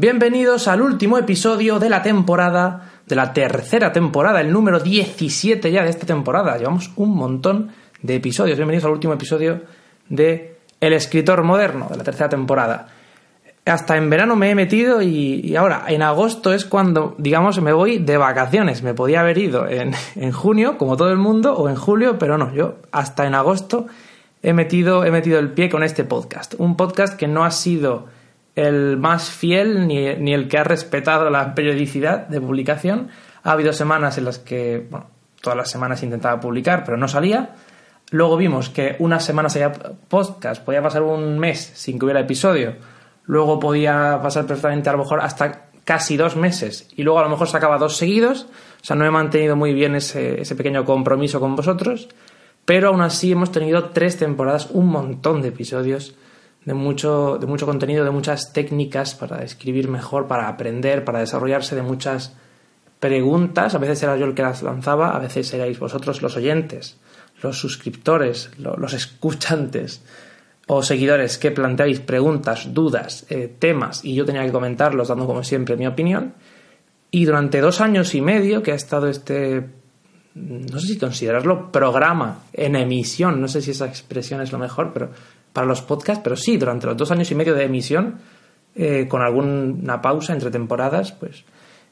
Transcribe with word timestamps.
Bienvenidos 0.00 0.68
al 0.68 0.80
último 0.80 1.18
episodio 1.18 1.80
de 1.80 1.90
la 1.90 2.04
temporada, 2.04 2.92
de 3.04 3.16
la 3.16 3.32
tercera 3.32 3.92
temporada, 3.92 4.40
el 4.40 4.52
número 4.52 4.78
17 4.78 5.72
ya 5.72 5.82
de 5.82 5.90
esta 5.90 6.06
temporada. 6.06 6.56
Llevamos 6.56 6.92
un 6.94 7.16
montón 7.16 7.72
de 8.00 8.14
episodios. 8.14 8.58
Bienvenidos 8.58 8.84
al 8.84 8.92
último 8.92 9.14
episodio 9.14 9.62
de 10.08 10.58
El 10.80 10.92
escritor 10.92 11.42
moderno, 11.42 11.88
de 11.90 11.96
la 11.96 12.04
tercera 12.04 12.28
temporada. 12.28 12.86
Hasta 13.64 13.96
en 13.96 14.08
verano 14.08 14.36
me 14.36 14.50
he 14.50 14.54
metido 14.54 15.02
y, 15.02 15.56
ahora 15.56 15.86
en 15.88 16.02
agosto 16.02 16.54
es 16.54 16.64
cuando, 16.64 17.16
digamos, 17.18 17.60
me 17.60 17.72
voy 17.72 17.98
de 17.98 18.18
vacaciones. 18.18 18.84
Me 18.84 18.94
podía 18.94 19.22
haber 19.22 19.38
ido 19.38 19.66
en, 19.66 19.94
en 20.14 20.30
junio, 20.30 20.78
como 20.78 20.96
todo 20.96 21.10
el 21.10 21.18
mundo, 21.18 21.56
o 21.56 21.68
en 21.68 21.74
julio, 21.74 22.20
pero 22.20 22.38
no, 22.38 22.54
yo 22.54 22.76
hasta 22.92 23.26
en 23.26 23.34
agosto 23.34 23.88
he 24.44 24.52
metido, 24.52 25.04
he 25.04 25.10
metido 25.10 25.40
el 25.40 25.50
pie 25.50 25.68
con 25.68 25.82
este 25.82 26.04
podcast. 26.04 26.54
Un 26.58 26.76
podcast 26.76 27.18
que 27.18 27.26
no 27.26 27.44
ha 27.44 27.50
sido 27.50 28.16
el 28.58 28.96
más 28.96 29.30
fiel 29.30 29.86
ni, 29.86 30.14
ni, 30.16 30.34
el 30.34 30.48
que 30.48 30.58
ha 30.58 30.64
respetado 30.64 31.30
la 31.30 31.54
periodicidad 31.54 32.26
de 32.26 32.40
publicación. 32.40 33.08
Ha 33.44 33.52
habido 33.52 33.72
semanas 33.72 34.18
en 34.18 34.24
las 34.24 34.40
que, 34.40 34.84
bueno, 34.90 35.06
todas 35.40 35.56
las 35.56 35.70
semanas 35.70 36.02
intentaba 36.02 36.40
publicar, 36.40 36.82
pero 36.84 36.96
no 36.96 37.06
salía. 37.06 37.54
Luego 38.10 38.36
vimos 38.36 38.68
que 38.68 38.96
unas 38.98 39.24
semanas 39.24 39.54
había 39.54 39.72
podcast, 39.72 40.64
podía 40.64 40.82
pasar 40.82 41.02
un 41.02 41.38
mes 41.38 41.72
sin 41.74 41.98
que 41.98 42.06
hubiera 42.06 42.20
episodio. 42.20 42.74
Luego 43.26 43.60
podía 43.60 44.18
pasar 44.20 44.44
perfectamente 44.44 44.88
a 44.88 44.92
lo 44.92 44.98
mejor 44.98 45.20
hasta 45.20 45.66
casi 45.84 46.16
dos 46.16 46.34
meses 46.34 46.90
y 46.96 47.04
luego 47.04 47.20
a 47.20 47.22
lo 47.22 47.28
mejor 47.28 47.46
sacaba 47.46 47.78
dos 47.78 47.96
seguidos. 47.96 48.48
O 48.82 48.84
sea, 48.84 48.96
no 48.96 49.06
he 49.06 49.10
mantenido 49.10 49.54
muy 49.54 49.72
bien 49.72 49.94
ese, 49.94 50.40
ese 50.40 50.56
pequeño 50.56 50.84
compromiso 50.84 51.38
con 51.38 51.54
vosotros. 51.54 52.08
Pero 52.64 52.88
aún 52.88 53.02
así 53.02 53.30
hemos 53.30 53.52
tenido 53.52 53.90
tres 53.90 54.16
temporadas, 54.16 54.68
un 54.72 54.88
montón 54.88 55.42
de 55.42 55.48
episodios 55.48 56.16
de 56.68 56.74
mucho, 56.74 57.38
de 57.40 57.46
mucho 57.46 57.64
contenido, 57.64 58.04
de 58.04 58.10
muchas 58.10 58.52
técnicas 58.52 59.14
para 59.14 59.42
escribir 59.42 59.88
mejor, 59.88 60.26
para 60.26 60.48
aprender, 60.48 61.02
para 61.02 61.20
desarrollarse, 61.20 61.74
de 61.74 61.80
muchas 61.80 62.36
preguntas. 63.00 63.74
A 63.74 63.78
veces 63.78 64.02
era 64.02 64.18
yo 64.18 64.26
el 64.26 64.34
que 64.34 64.42
las 64.42 64.62
lanzaba, 64.62 65.16
a 65.16 65.18
veces 65.18 65.50
erais 65.54 65.78
vosotros 65.78 66.20
los 66.20 66.36
oyentes, 66.36 66.98
los 67.42 67.58
suscriptores, 67.58 68.50
los 68.58 68.92
escuchantes 68.92 70.02
o 70.66 70.82
seguidores 70.82 71.38
que 71.38 71.52
planteáis 71.52 72.00
preguntas, 72.00 72.74
dudas, 72.74 73.24
eh, 73.30 73.50
temas 73.58 74.04
y 74.04 74.14
yo 74.14 74.26
tenía 74.26 74.44
que 74.44 74.52
comentarlos 74.52 75.08
dando 75.08 75.26
como 75.26 75.44
siempre 75.44 75.74
mi 75.74 75.86
opinión. 75.86 76.34
Y 77.10 77.24
durante 77.24 77.62
dos 77.62 77.80
años 77.80 78.14
y 78.14 78.20
medio 78.20 78.62
que 78.62 78.72
ha 78.72 78.74
estado 78.74 79.08
este, 79.08 79.70
no 80.34 80.78
sé 80.78 80.86
si 80.86 80.98
considerarlo 80.98 81.72
programa 81.72 82.40
en 82.52 82.76
emisión, 82.76 83.40
no 83.40 83.48
sé 83.48 83.62
si 83.62 83.70
esa 83.70 83.86
expresión 83.86 84.42
es 84.42 84.52
lo 84.52 84.58
mejor, 84.58 84.92
pero 84.92 85.08
para 85.58 85.66
los 85.66 85.82
podcasts, 85.82 86.22
pero 86.22 86.36
sí, 86.36 86.56
durante 86.56 86.86
los 86.86 86.96
dos 86.96 87.10
años 87.10 87.32
y 87.32 87.34
medio 87.34 87.52
de 87.52 87.64
emisión, 87.64 88.20
eh, 88.76 89.08
con 89.08 89.22
alguna 89.22 90.00
pausa 90.00 90.32
entre 90.32 90.52
temporadas, 90.52 91.10
pues 91.10 91.42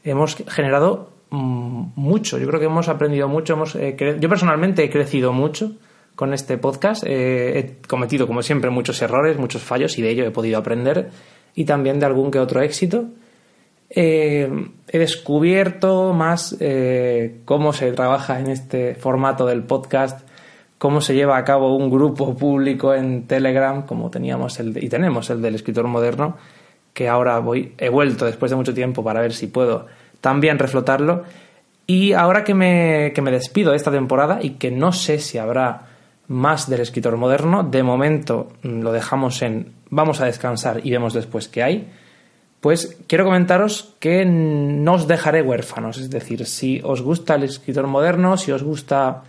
hemos 0.04 0.36
generado 0.46 1.10
mm, 1.30 1.86
mucho. 1.96 2.38
Yo 2.38 2.46
creo 2.46 2.60
que 2.60 2.66
hemos 2.66 2.86
aprendido 2.86 3.26
mucho. 3.26 3.54
Hemos, 3.54 3.74
eh, 3.74 3.96
yo 4.20 4.28
personalmente 4.28 4.84
he 4.84 4.88
crecido 4.88 5.32
mucho 5.32 5.72
con 6.14 6.32
este 6.32 6.58
podcast. 6.58 7.02
Eh, 7.04 7.58
he 7.58 7.88
cometido, 7.88 8.28
como 8.28 8.40
siempre, 8.40 8.70
muchos 8.70 9.02
errores, 9.02 9.36
muchos 9.36 9.64
fallos 9.64 9.98
y 9.98 10.02
de 10.02 10.10
ello 10.10 10.24
he 10.24 10.30
podido 10.30 10.58
aprender 10.58 11.10
y 11.56 11.64
también 11.64 11.98
de 11.98 12.06
algún 12.06 12.30
que 12.30 12.38
otro 12.38 12.62
éxito. 12.62 13.06
he 13.90 14.48
descubierto 14.92 16.12
más 16.12 16.56
cómo 17.44 17.72
se 17.72 17.90
trabaja 17.90 18.38
en 18.38 18.46
este 18.46 18.94
formato 18.94 19.44
del 19.44 19.64
podcast 19.64 20.25
cómo 20.78 21.00
se 21.00 21.14
lleva 21.14 21.36
a 21.36 21.44
cabo 21.44 21.76
un 21.76 21.90
grupo 21.90 22.34
público 22.36 22.94
en 22.94 23.26
Telegram, 23.26 23.86
como 23.86 24.10
teníamos 24.10 24.58
el 24.60 24.82
y 24.82 24.88
tenemos 24.88 25.30
el 25.30 25.42
del 25.42 25.54
escritor 25.54 25.86
moderno, 25.86 26.36
que 26.92 27.08
ahora 27.08 27.38
voy, 27.38 27.74
he 27.78 27.88
vuelto 27.88 28.24
después 28.24 28.50
de 28.50 28.56
mucho 28.56 28.74
tiempo 28.74 29.04
para 29.04 29.20
ver 29.20 29.32
si 29.32 29.46
puedo 29.46 29.86
también 30.20 30.58
reflotarlo. 30.58 31.24
Y 31.86 32.14
ahora 32.14 32.42
que 32.42 32.54
me, 32.54 33.12
que 33.14 33.22
me 33.22 33.30
despido 33.30 33.70
de 33.70 33.76
esta 33.76 33.92
temporada 33.92 34.40
y 34.42 34.50
que 34.50 34.70
no 34.70 34.92
sé 34.92 35.18
si 35.18 35.38
habrá 35.38 35.86
más 36.26 36.68
del 36.68 36.80
escritor 36.80 37.16
moderno, 37.16 37.62
de 37.62 37.82
momento 37.82 38.48
mm, 38.62 38.80
lo 38.80 38.92
dejamos 38.92 39.42
en 39.42 39.76
vamos 39.90 40.20
a 40.20 40.26
descansar 40.26 40.80
y 40.84 40.90
vemos 40.90 41.14
después 41.14 41.48
qué 41.48 41.62
hay, 41.62 41.88
pues 42.60 42.98
quiero 43.06 43.24
comentaros 43.24 43.94
que 44.00 44.24
no 44.24 44.94
os 44.94 45.06
dejaré 45.06 45.42
huérfanos. 45.42 45.98
Es 45.98 46.10
decir, 46.10 46.46
si 46.46 46.80
os 46.82 47.02
gusta 47.02 47.34
el 47.36 47.44
escritor 47.44 47.86
moderno, 47.86 48.36
si 48.36 48.50
os 48.50 48.62
gusta 48.62 49.22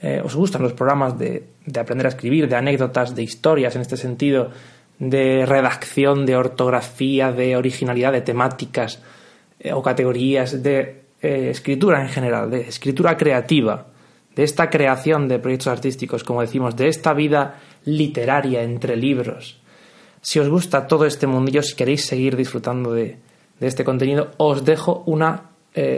eh, 0.00 0.22
os 0.24 0.34
gustan 0.34 0.62
los 0.62 0.74
programas 0.74 1.18
de, 1.18 1.44
aprender 1.78 2.06
a 2.06 2.10
escribir, 2.10 2.48
de 2.48 2.56
anécdotas, 2.56 3.14
de 3.14 3.22
historias 3.22 3.74
en 3.74 3.82
este 3.82 3.96
sentido, 3.96 4.50
de 4.98 5.44
redacción, 5.44 6.24
de 6.24 6.36
ortografía, 6.36 7.32
de 7.32 7.56
originalidad, 7.56 8.12
de 8.12 8.20
temáticas 8.20 9.02
eh, 9.58 9.72
o 9.72 9.82
categorías, 9.82 10.62
de 10.62 11.02
eh, 11.20 11.50
escritura 11.50 12.00
en 12.00 12.08
general, 12.08 12.50
de 12.50 12.60
escritura 12.68 13.16
creativa, 13.16 13.86
de 14.36 14.44
esta 14.44 14.70
creación 14.70 15.26
de 15.26 15.40
proyectos 15.40 15.66
artísticos, 15.66 16.22
como 16.22 16.42
decimos, 16.42 16.76
de 16.76 16.86
esta 16.86 17.12
vida 17.12 17.58
literaria 17.84 18.62
entre 18.62 18.96
libros. 18.96 19.60
Si 20.20 20.38
os 20.38 20.48
gusta 20.48 20.86
todo 20.86 21.06
este 21.06 21.26
mundillo, 21.26 21.62
si 21.62 21.74
queréis 21.74 22.06
seguir 22.06 22.36
disfrutando 22.36 22.92
de, 22.92 23.18
este 23.60 23.82
contenido, 23.82 24.30
os 24.36 24.64
dejo 24.64 25.02
una 25.06 25.50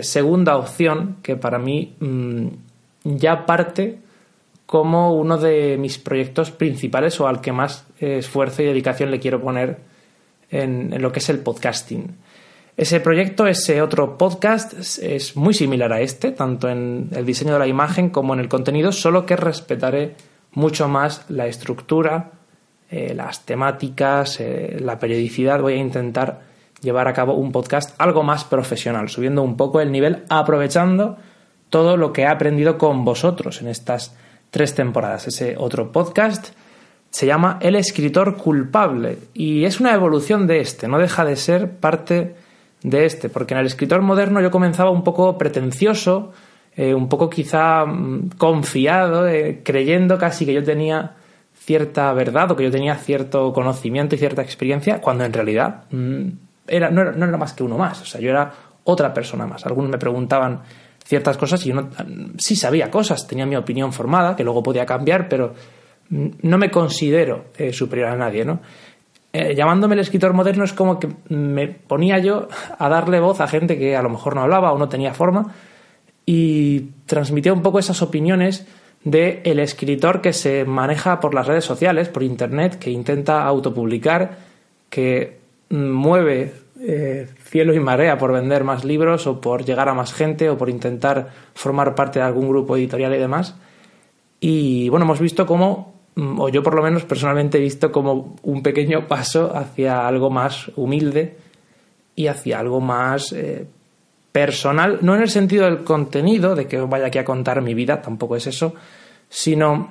segunda 0.03 0.57
opción 0.57 1.17
que 1.23 1.37
para 1.37 1.59
mí 1.59 1.97
mm, 2.01 2.49
ya 3.05 3.47
parte 3.47 3.99
como 4.67 5.15
uno 5.15 5.37
de 5.37 5.77
mis 5.79 5.99
proyectos 5.99 6.51
principales 6.51 7.19
o 7.21 7.27
al 7.27 7.41
que 7.41 7.53
más 7.53 7.87
esfuerzo 7.99 8.63
y 8.63 8.67
dedicación 8.67 9.11
le 9.11 9.19
quiero 9.19 9.41
poner 9.41 9.79
en, 10.51 11.01
lo 11.03 11.13
que 11.13 11.19
es 11.19 11.29
el 11.29 11.41
podcasting. 11.41 12.17
Ese 12.77 13.01
proyecto, 13.01 13.47
ese 13.47 13.83
otro 13.83 14.17
podcast, 14.17 14.75
es 15.03 15.37
muy 15.37 15.55
similar 15.55 15.93
a 15.93 16.01
este, 16.01 16.31
tanto 16.31 16.69
en 16.69 17.11
el 17.13 17.27
diseño 17.27 17.55
de 17.55 17.59
la 17.59 17.67
imagen 17.67 18.11
como 18.11 18.33
en 18.33 18.41
el 18.41 18.49
contenido, 18.49 18.93
solo 18.93 19.27
que 19.27 19.37
respetaré 19.37 20.15
mucho 20.53 20.89
más 20.89 21.25
la 21.29 21.47
estructura, 21.47 22.31
eh, 22.91 23.13
las 23.15 23.45
temáticas, 23.45 24.41
eh, 24.41 24.79
la 24.81 24.99
periodicidad. 24.99 25.61
Voy 25.61 25.75
a 25.75 25.77
intentar 25.77 26.43
llevar 26.81 27.09
a 27.09 27.13
cabo 27.13 27.35
un 27.35 27.53
podcast 27.53 27.95
algo 27.99 28.23
más 28.23 28.45
profesional, 28.45 29.09
subiendo 29.09 29.43
un 29.43 29.57
poco 29.57 29.81
el 29.81 29.93
nivel, 29.93 30.25
aprovechando 30.29 31.19
todo 31.71 31.97
lo 31.97 32.13
que 32.13 32.23
he 32.23 32.27
aprendido 32.27 32.77
con 32.77 33.05
vosotros 33.05 33.63
en 33.63 33.69
estas 33.69 34.15
tres 34.51 34.75
temporadas. 34.75 35.29
Ese 35.29 35.55
otro 35.57 35.93
podcast 35.93 36.49
se 37.11 37.27
llama 37.27 37.59
El 37.61 37.77
escritor 37.77 38.37
culpable 38.37 39.19
y 39.35 39.65
es 39.65 39.81
una 39.81 39.95
evolución 39.95 40.47
de 40.47 40.61
este, 40.61 40.89
no 40.89 40.99
deja 40.99 41.25
de 41.25 41.37
ser 41.37 41.71
parte 41.71 42.35
de 42.83 43.05
este, 43.05 43.29
porque 43.29 43.55
en 43.55 43.61
el 43.61 43.67
escritor 43.67 44.03
moderno 44.03 44.41
yo 44.41 44.51
comenzaba 44.51 44.91
un 44.91 45.05
poco 45.05 45.37
pretencioso, 45.39 46.33
eh, 46.77 46.95
un 46.95 47.09
poco 47.09 47.31
quizá 47.31 47.85
mm, 47.85 48.31
confiado, 48.39 49.29
eh, 49.29 49.61
creyendo 49.65 50.19
casi 50.19 50.47
que 50.47 50.55
yo 50.55 50.65
tenía 50.65 51.17
cierta 51.55 52.13
verdad 52.13 52.51
o 52.51 52.57
que 52.57 52.65
yo 52.65 52.71
tenía 52.71 52.95
cierto 52.97 53.53
conocimiento 53.53 54.15
y 54.15 54.19
cierta 54.19 54.43
experiencia, 54.43 55.01
cuando 55.01 55.25
en 55.25 55.33
realidad 55.33 55.85
mm, 55.91 56.29
era, 56.67 56.91
no, 56.91 57.03
era, 57.03 57.13
no 57.13 57.27
era 57.27 57.37
más 57.37 57.53
que 57.53 57.63
uno 57.63 57.77
más, 57.77 58.01
o 58.01 58.07
sea, 58.07 58.21
yo 58.21 58.31
era 58.31 58.53
otra 58.85 59.13
persona 59.13 59.47
más. 59.47 59.67
Algunos 59.67 59.91
me 59.91 59.99
preguntaban 59.99 60.63
ciertas 61.11 61.37
cosas 61.37 61.67
y 61.67 61.71
yo 61.71 61.75
no, 61.75 61.91
sí 62.39 62.55
sabía 62.55 62.89
cosas, 62.89 63.27
tenía 63.27 63.45
mi 63.45 63.57
opinión 63.57 63.93
formada, 63.93 64.37
que 64.37 64.45
luego 64.45 64.63
podía 64.63 64.87
cambiar, 64.87 65.29
pero 65.29 65.53
no 66.09 66.57
me 66.57 66.71
considero 66.71 67.47
eh, 67.59 67.73
superior 67.73 68.11
a 68.11 68.17
nadie, 68.17 68.45
¿no? 68.45 68.61
Eh, 69.33 69.57
llamándome 69.57 69.95
el 69.95 70.03
escritor 70.03 70.33
moderno 70.35 70.63
es 70.63 70.73
como 70.73 71.01
que 71.01 71.09
me 71.29 71.67
ponía 71.67 72.19
yo 72.21 72.47
a 72.79 72.89
darle 72.89 73.19
voz 73.19 73.41
a 73.41 73.49
gente 73.49 73.77
que 73.77 73.97
a 73.97 74.03
lo 74.03 74.09
mejor 74.09 74.37
no 74.37 74.43
hablaba 74.43 74.73
o 74.73 74.79
no 74.79 74.89
tenía 74.89 75.13
forma 75.13 75.53
y 76.27 76.91
transmitía 77.07 77.53
un 77.53 77.63
poco 77.63 77.81
esas 77.81 78.03
opiniones 78.03 78.69
de 79.03 79.41
el 79.45 79.59
escritor 79.59 80.21
que 80.21 80.33
se 80.33 80.65
maneja 80.65 81.19
por 81.19 81.35
las 81.35 81.49
redes 81.49 81.65
sociales, 81.65 82.09
por 82.09 82.23
internet, 82.23 82.79
que 82.79 82.91
intenta 82.91 83.45
autopublicar, 83.45 84.39
que 84.89 85.39
mueve 85.71 86.55
eh, 86.83 87.29
cielo 87.45 87.75
y 87.75 87.81
marea 87.81 88.17
por 88.17 88.33
vender 88.33 88.65
más 88.65 88.85
libros 88.85 89.27
o 89.27 89.41
por 89.41 89.65
llegar 89.65 89.89
a 89.89 89.95
más 89.95 90.15
gente 90.15 90.49
o 90.49 90.57
por 90.57 90.71
intentar 90.71 91.29
formar 91.55 91.95
parte 91.95 92.19
de 92.19 92.25
algún 92.25 92.49
grupo 92.49 92.77
editorial 92.77 93.15
y 93.15 93.19
demás. 93.19 93.55
Y 94.41 94.89
bueno, 94.89 95.05
hemos 95.05 95.21
visto 95.21 95.45
cómo, 95.45 95.95
mm, 96.15 96.41
o 96.41 96.49
yo 96.49 96.63
por 96.63 96.75
lo 96.75 96.83
menos 96.83 97.05
personalmente 97.05 97.59
he 97.59 97.61
visto 97.61 97.93
como 97.93 98.37
un 98.43 98.63
pequeño 98.63 99.07
paso 99.07 99.55
hacia 99.55 100.07
algo 100.09 100.31
más 100.31 100.71
humilde 100.77 101.37
y 102.17 102.29
hacia 102.29 102.59
algo 102.59 102.81
más 102.81 103.33
eh, 103.33 103.67
personal, 104.33 105.01
no 105.03 105.15
en 105.15 105.23
el 105.23 105.29
sentido 105.29 105.67
del 105.67 105.85
contenido, 105.85 106.55
de 106.55 106.67
que 106.67 106.79
vaya 106.79 107.07
aquí 107.07 107.19
a 107.19 107.25
contar 107.25 107.61
mi 107.61 107.75
vida, 107.75 108.01
tampoco 108.01 108.37
es 108.37 108.47
eso, 108.47 108.75
sino 109.29 109.91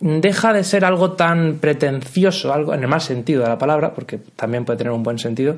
deja 0.00 0.52
de 0.52 0.64
ser 0.64 0.84
algo 0.84 1.12
tan 1.12 1.58
pretencioso, 1.58 2.52
algo 2.52 2.72
en 2.72 2.82
el 2.82 2.88
mal 2.88 3.00
sentido 3.00 3.42
de 3.42 3.48
la 3.48 3.58
palabra, 3.58 3.92
porque 3.92 4.18
también 4.36 4.64
puede 4.64 4.78
tener 4.78 4.92
un 4.92 5.02
buen 5.02 5.18
sentido, 5.18 5.56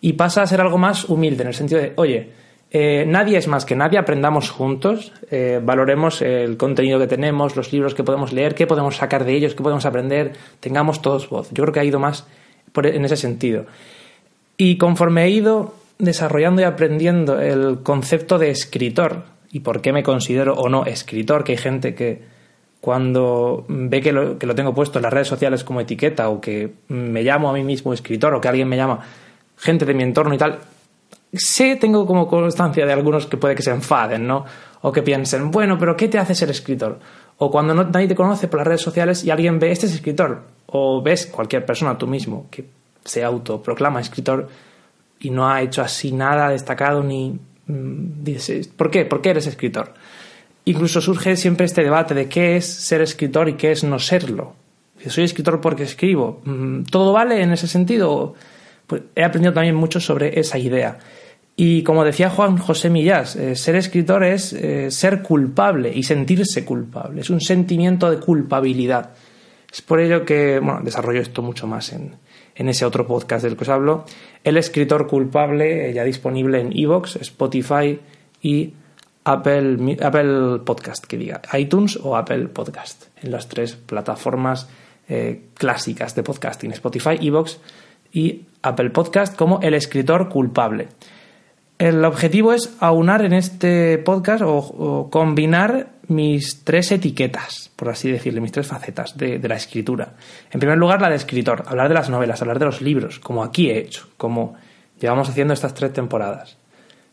y 0.00 0.14
pasa 0.14 0.42
a 0.42 0.46
ser 0.46 0.60
algo 0.60 0.78
más 0.78 1.08
humilde, 1.08 1.42
en 1.42 1.48
el 1.48 1.54
sentido 1.54 1.80
de, 1.80 1.92
oye, 1.96 2.30
eh, 2.70 3.04
nadie 3.06 3.38
es 3.38 3.46
más 3.48 3.64
que 3.64 3.76
nadie, 3.76 3.98
aprendamos 3.98 4.50
juntos, 4.50 5.12
eh, 5.30 5.60
valoremos 5.62 6.20
el 6.20 6.56
contenido 6.56 6.98
que 6.98 7.06
tenemos, 7.06 7.56
los 7.56 7.72
libros 7.72 7.94
que 7.94 8.04
podemos 8.04 8.32
leer, 8.32 8.54
qué 8.54 8.66
podemos 8.66 8.96
sacar 8.96 9.24
de 9.24 9.34
ellos, 9.34 9.54
qué 9.54 9.62
podemos 9.62 9.86
aprender, 9.86 10.32
tengamos 10.60 11.00
todos 11.00 11.28
voz. 11.30 11.48
Yo 11.52 11.62
creo 11.62 11.72
que 11.72 11.80
ha 11.80 11.84
ido 11.84 11.98
más 11.98 12.26
por, 12.72 12.86
en 12.86 13.04
ese 13.04 13.16
sentido. 13.16 13.66
Y 14.56 14.78
conforme 14.78 15.24
he 15.24 15.30
ido 15.30 15.74
desarrollando 15.98 16.60
y 16.60 16.64
aprendiendo 16.64 17.40
el 17.40 17.82
concepto 17.82 18.38
de 18.38 18.50
escritor 18.50 19.24
y 19.52 19.60
por 19.60 19.80
qué 19.80 19.92
me 19.92 20.02
considero 20.02 20.54
o 20.54 20.68
no 20.68 20.84
escritor, 20.84 21.44
que 21.44 21.52
hay 21.52 21.58
gente 21.58 21.94
que 21.94 22.22
cuando 22.80 23.64
ve 23.68 24.00
que 24.00 24.12
lo, 24.12 24.38
que 24.38 24.46
lo 24.46 24.54
tengo 24.54 24.74
puesto 24.74 24.98
en 24.98 25.04
las 25.04 25.12
redes 25.12 25.28
sociales 25.28 25.64
como 25.64 25.80
etiqueta 25.80 26.28
o 26.28 26.40
que 26.40 26.74
me 26.88 27.22
llamo 27.22 27.48
a 27.48 27.52
mí 27.52 27.64
mismo 27.64 27.92
escritor 27.92 28.34
o 28.34 28.40
que 28.40 28.48
alguien 28.48 28.68
me 28.68 28.76
llama 28.76 29.00
gente 29.56 29.84
de 29.84 29.94
mi 29.94 30.02
entorno 30.02 30.34
y 30.34 30.38
tal, 30.38 30.58
sé, 31.32 31.76
tengo 31.76 32.06
como 32.06 32.26
constancia 32.26 32.86
de 32.86 32.92
algunos 32.92 33.26
que 33.26 33.36
puede 33.36 33.54
que 33.54 33.62
se 33.62 33.70
enfaden, 33.70 34.26
¿no? 34.26 34.44
O 34.82 34.92
que 34.92 35.02
piensen, 35.02 35.50
bueno, 35.50 35.78
pero 35.78 35.96
¿qué 35.96 36.08
te 36.08 36.18
hace 36.18 36.34
ser 36.34 36.50
escritor? 36.50 36.98
O 37.38 37.50
cuando 37.50 37.74
no, 37.74 37.84
nadie 37.84 38.08
te 38.08 38.14
conoce 38.14 38.48
por 38.48 38.58
las 38.58 38.66
redes 38.66 38.82
sociales 38.82 39.24
y 39.24 39.30
alguien 39.30 39.58
ve, 39.58 39.70
este 39.70 39.86
es 39.86 39.94
escritor, 39.94 40.42
o 40.66 41.02
ves 41.02 41.26
cualquier 41.26 41.64
persona 41.66 41.98
tú 41.98 42.06
mismo 42.06 42.46
que 42.50 42.64
se 43.04 43.24
autoproclama 43.24 44.00
escritor 44.00 44.48
y 45.20 45.30
no 45.30 45.48
ha 45.48 45.62
hecho 45.62 45.82
así 45.82 46.12
nada 46.12 46.50
destacado 46.50 47.02
ni 47.02 47.38
mm, 47.66 48.22
dices, 48.24 48.68
¿por 48.68 48.90
qué? 48.90 49.04
¿Por 49.04 49.20
qué 49.20 49.30
eres 49.30 49.46
escritor? 49.46 49.94
Incluso 50.64 51.00
surge 51.00 51.36
siempre 51.36 51.66
este 51.66 51.82
debate 51.82 52.14
de 52.14 52.28
qué 52.28 52.56
es 52.56 52.66
ser 52.66 53.00
escritor 53.00 53.48
y 53.48 53.54
qué 53.54 53.70
es 53.72 53.84
no 53.84 53.98
serlo. 53.98 54.54
Soy 55.06 55.24
escritor 55.24 55.60
porque 55.60 55.84
escribo, 55.84 56.40
mm, 56.44 56.84
¿todo 56.84 57.12
vale 57.12 57.40
en 57.42 57.52
ese 57.52 57.68
sentido? 57.68 58.34
Pues 58.86 59.02
he 59.14 59.24
aprendido 59.24 59.52
también 59.52 59.74
mucho 59.74 60.00
sobre 60.00 60.38
esa 60.38 60.58
idea. 60.58 60.98
Y 61.58 61.82
como 61.82 62.04
decía 62.04 62.28
Juan 62.28 62.58
José 62.58 62.90
Millás, 62.90 63.34
eh, 63.34 63.56
ser 63.56 63.76
escritor 63.76 64.22
es 64.24 64.52
eh, 64.52 64.90
ser 64.90 65.22
culpable 65.22 65.90
y 65.92 66.02
sentirse 66.02 66.66
culpable. 66.66 67.22
Es 67.22 67.30
un 67.30 67.40
sentimiento 67.40 68.10
de 68.10 68.18
culpabilidad. 68.18 69.14
Es 69.72 69.80
por 69.80 70.00
ello 70.00 70.24
que, 70.26 70.58
bueno, 70.58 70.82
desarrollo 70.84 71.22
esto 71.22 71.40
mucho 71.40 71.66
más 71.66 71.94
en, 71.94 72.16
en 72.54 72.68
ese 72.68 72.84
otro 72.84 73.06
podcast 73.06 73.42
del 73.42 73.56
que 73.56 73.64
os 73.64 73.70
hablo. 73.70 74.04
El 74.44 74.58
escritor 74.58 75.06
culpable, 75.06 75.88
eh, 75.88 75.94
ya 75.94 76.04
disponible 76.04 76.60
en 76.60 76.78
Evox, 76.78 77.16
Spotify 77.16 77.98
y 78.42 78.74
Apple, 79.24 79.96
Apple 80.02 80.58
Podcast, 80.62 81.06
que 81.06 81.16
diga 81.16 81.40
iTunes 81.58 81.98
o 82.02 82.16
Apple 82.18 82.48
Podcast, 82.48 83.06
en 83.22 83.32
las 83.32 83.48
tres 83.48 83.74
plataformas 83.74 84.68
clásicas 85.54 86.16
de 86.16 86.24
podcasting, 86.24 86.72
Spotify, 86.72 87.16
Evox 87.20 87.60
y 88.16 88.46
Apple 88.62 88.88
Podcast 88.88 89.36
como 89.36 89.60
el 89.60 89.74
escritor 89.74 90.30
culpable. 90.30 90.88
El 91.78 92.02
objetivo 92.02 92.54
es 92.54 92.74
aunar 92.80 93.22
en 93.26 93.34
este 93.34 93.98
podcast 93.98 94.42
o, 94.42 95.10
combinar 95.10 95.88
mis 96.08 96.64
tres 96.64 96.92
etiquetas, 96.92 97.70
por 97.76 97.90
así 97.90 98.10
decirlo, 98.10 98.40
mis 98.40 98.52
tres 98.52 98.68
facetas 98.68 99.18
de, 99.18 99.38
la 99.46 99.56
escritura. 99.56 100.14
En 100.50 100.60
primer 100.60 100.78
lugar, 100.78 101.02
la 101.02 101.10
de 101.10 101.16
escritor, 101.16 101.64
hablar 101.66 101.88
de 101.88 101.94
las 101.94 102.08
novelas, 102.08 102.40
hablar 102.40 102.58
de 102.58 102.64
los 102.64 102.80
libros, 102.80 103.18
como 103.18 103.44
aquí 103.44 103.68
he 103.68 103.76
hecho, 103.76 104.08
como 104.16 104.54
llevamos 104.98 105.28
haciendo 105.28 105.52
estas 105.52 105.74
tres 105.74 105.92
temporadas, 105.92 106.56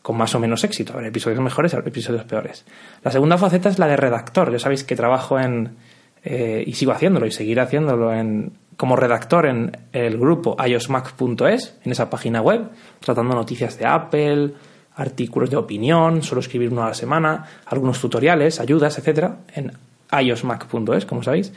con 0.01 0.15
más 0.15 0.33
o 0.35 0.39
menos 0.39 0.63
éxito. 0.63 0.93
Habrá 0.93 1.09
episodios 1.09 1.41
mejores, 1.41 1.73
episodios 1.73 2.23
peores. 2.23 2.63
La 3.03 3.11
segunda 3.11 3.37
faceta 3.37 3.67
es 3.67 3.77
la 3.77 3.87
de 3.87 3.97
redactor. 3.97 4.53
Ya 4.53 4.59
sabéis 4.59 4.85
que 4.85 4.95
trabajo 4.95 5.37
en, 5.37 5.75
eh, 6.23 6.63
y 6.65 6.71
sigo 6.73 6.93
haciéndolo 6.93 7.25
y 7.25 7.31
seguiré 7.31 7.59
haciéndolo 7.59 8.13
en, 8.13 8.53
como 8.77 8.95
redactor 8.95 9.45
en 9.45 9.77
el 9.91 10.17
grupo 10.17 10.55
iosmac.es, 10.63 11.77
en 11.83 11.91
esa 11.91 12.09
página 12.09 12.41
web, 12.41 12.69
tratando 12.99 13.35
noticias 13.35 13.77
de 13.77 13.85
Apple, 13.85 14.53
artículos 14.95 15.49
de 15.49 15.57
opinión, 15.57 16.21
solo 16.23 16.41
escribir 16.41 16.71
uno 16.71 16.83
a 16.83 16.89
la 16.89 16.93
semana, 16.93 17.45
algunos 17.65 17.99
tutoriales, 17.99 18.59
ayudas, 18.59 18.97
etcétera, 18.97 19.37
en 19.53 19.71
iosmac.es, 20.11 21.05
como 21.05 21.23
sabéis. 21.23 21.53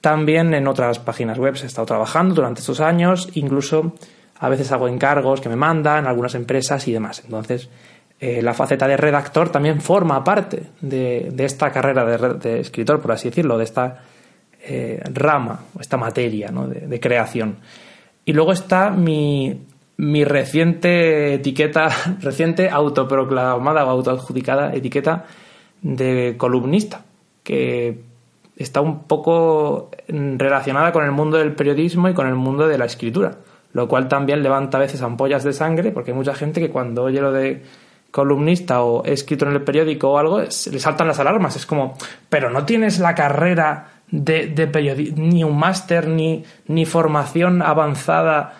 También 0.00 0.54
en 0.54 0.66
otras 0.66 0.98
páginas 0.98 1.38
web 1.38 1.54
he 1.62 1.66
estado 1.66 1.86
trabajando 1.86 2.34
durante 2.34 2.60
estos 2.60 2.80
años, 2.80 3.28
incluso 3.34 3.94
a 4.38 4.48
veces 4.48 4.72
hago 4.72 4.88
encargos 4.88 5.40
que 5.40 5.50
me 5.50 5.56
mandan 5.56 6.06
algunas 6.06 6.34
empresas 6.34 6.88
y 6.88 6.92
demás. 6.92 7.22
Entonces, 7.24 7.68
eh, 8.18 8.40
la 8.40 8.54
faceta 8.54 8.88
de 8.88 8.96
redactor 8.96 9.50
también 9.50 9.82
forma 9.82 10.24
parte 10.24 10.64
de, 10.80 11.32
esta 11.38 11.70
carrera 11.70 12.04
de, 12.04 12.34
de, 12.34 12.60
escritor, 12.60 13.00
por 13.00 13.12
así 13.12 13.28
decirlo, 13.28 13.58
de 13.58 13.64
esta 13.64 14.04
eh, 14.62 15.02
rama, 15.12 15.60
esta 15.80 15.96
materia 15.96 16.50
de, 16.50 17.00
creación. 17.00 17.56
Y 18.24 18.32
luego 18.32 18.52
está 18.52 18.90
mi, 18.90 19.60
mi 19.96 20.24
reciente 20.24 21.34
etiqueta, 21.34 21.88
reciente 22.20 22.68
autoproclamada 22.70 23.84
o 23.84 23.90
autoadjudicada 23.90 24.74
etiqueta 24.74 25.26
de 25.82 26.34
columnista, 26.36 27.04
que 27.42 28.00
está 28.56 28.80
un 28.80 29.04
poco 29.04 29.90
relacionada 30.08 30.92
con 30.92 31.04
el 31.04 31.12
mundo 31.12 31.38
del 31.38 31.54
periodismo 31.54 32.08
y 32.08 32.14
con 32.14 32.26
el 32.26 32.34
mundo 32.34 32.68
de 32.68 32.76
la 32.76 32.84
escritura, 32.84 33.38
lo 33.72 33.88
cual 33.88 34.08
también 34.08 34.42
levanta 34.42 34.76
a 34.76 34.80
veces 34.80 35.00
ampollas 35.00 35.44
de 35.44 35.52
sangre, 35.52 35.90
porque 35.92 36.10
hay 36.10 36.16
mucha 36.16 36.34
gente 36.34 36.60
que 36.60 36.68
cuando 36.68 37.04
oye 37.04 37.20
lo 37.20 37.32
de 37.32 37.62
columnista 38.10 38.82
o 38.82 39.04
escrito 39.04 39.46
en 39.46 39.52
el 39.52 39.62
periódico 39.62 40.10
o 40.10 40.18
algo, 40.18 40.40
le 40.40 40.78
saltan 40.78 41.06
las 41.06 41.18
alarmas. 41.18 41.56
Es 41.56 41.66
como, 41.66 41.96
pero 42.28 42.50
no 42.50 42.64
tienes 42.64 42.98
la 42.98 43.14
carrera 43.14 43.99
de, 44.10 44.48
de 44.48 45.12
ni 45.16 45.44
un 45.44 45.58
máster, 45.58 46.08
ni, 46.08 46.44
ni 46.66 46.84
formación 46.84 47.62
avanzada 47.62 48.56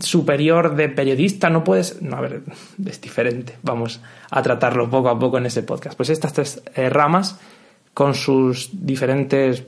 superior 0.00 0.74
de 0.74 0.88
periodista, 0.88 1.50
no 1.50 1.62
puedes... 1.62 2.00
No, 2.02 2.16
a 2.16 2.20
ver, 2.20 2.42
es 2.86 3.00
diferente. 3.00 3.56
Vamos 3.62 4.00
a 4.30 4.42
tratarlo 4.42 4.88
poco 4.90 5.08
a 5.08 5.18
poco 5.18 5.38
en 5.38 5.46
ese 5.46 5.62
podcast. 5.62 5.96
Pues 5.96 6.10
estas 6.10 6.32
tres 6.32 6.62
eh, 6.74 6.88
ramas 6.88 7.38
con 7.94 8.14
sus 8.14 8.70
diferentes 8.72 9.64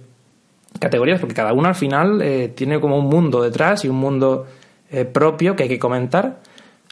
categorías, 0.78 1.20
porque 1.20 1.34
cada 1.34 1.52
una 1.52 1.70
al 1.70 1.74
final 1.74 2.22
eh, 2.22 2.52
tiene 2.54 2.80
como 2.80 2.96
un 2.98 3.06
mundo 3.06 3.42
detrás 3.42 3.84
y 3.84 3.88
un 3.88 3.96
mundo 3.96 4.46
eh, 4.90 5.04
propio 5.04 5.56
que 5.56 5.64
hay 5.64 5.68
que 5.68 5.78
comentar, 5.78 6.40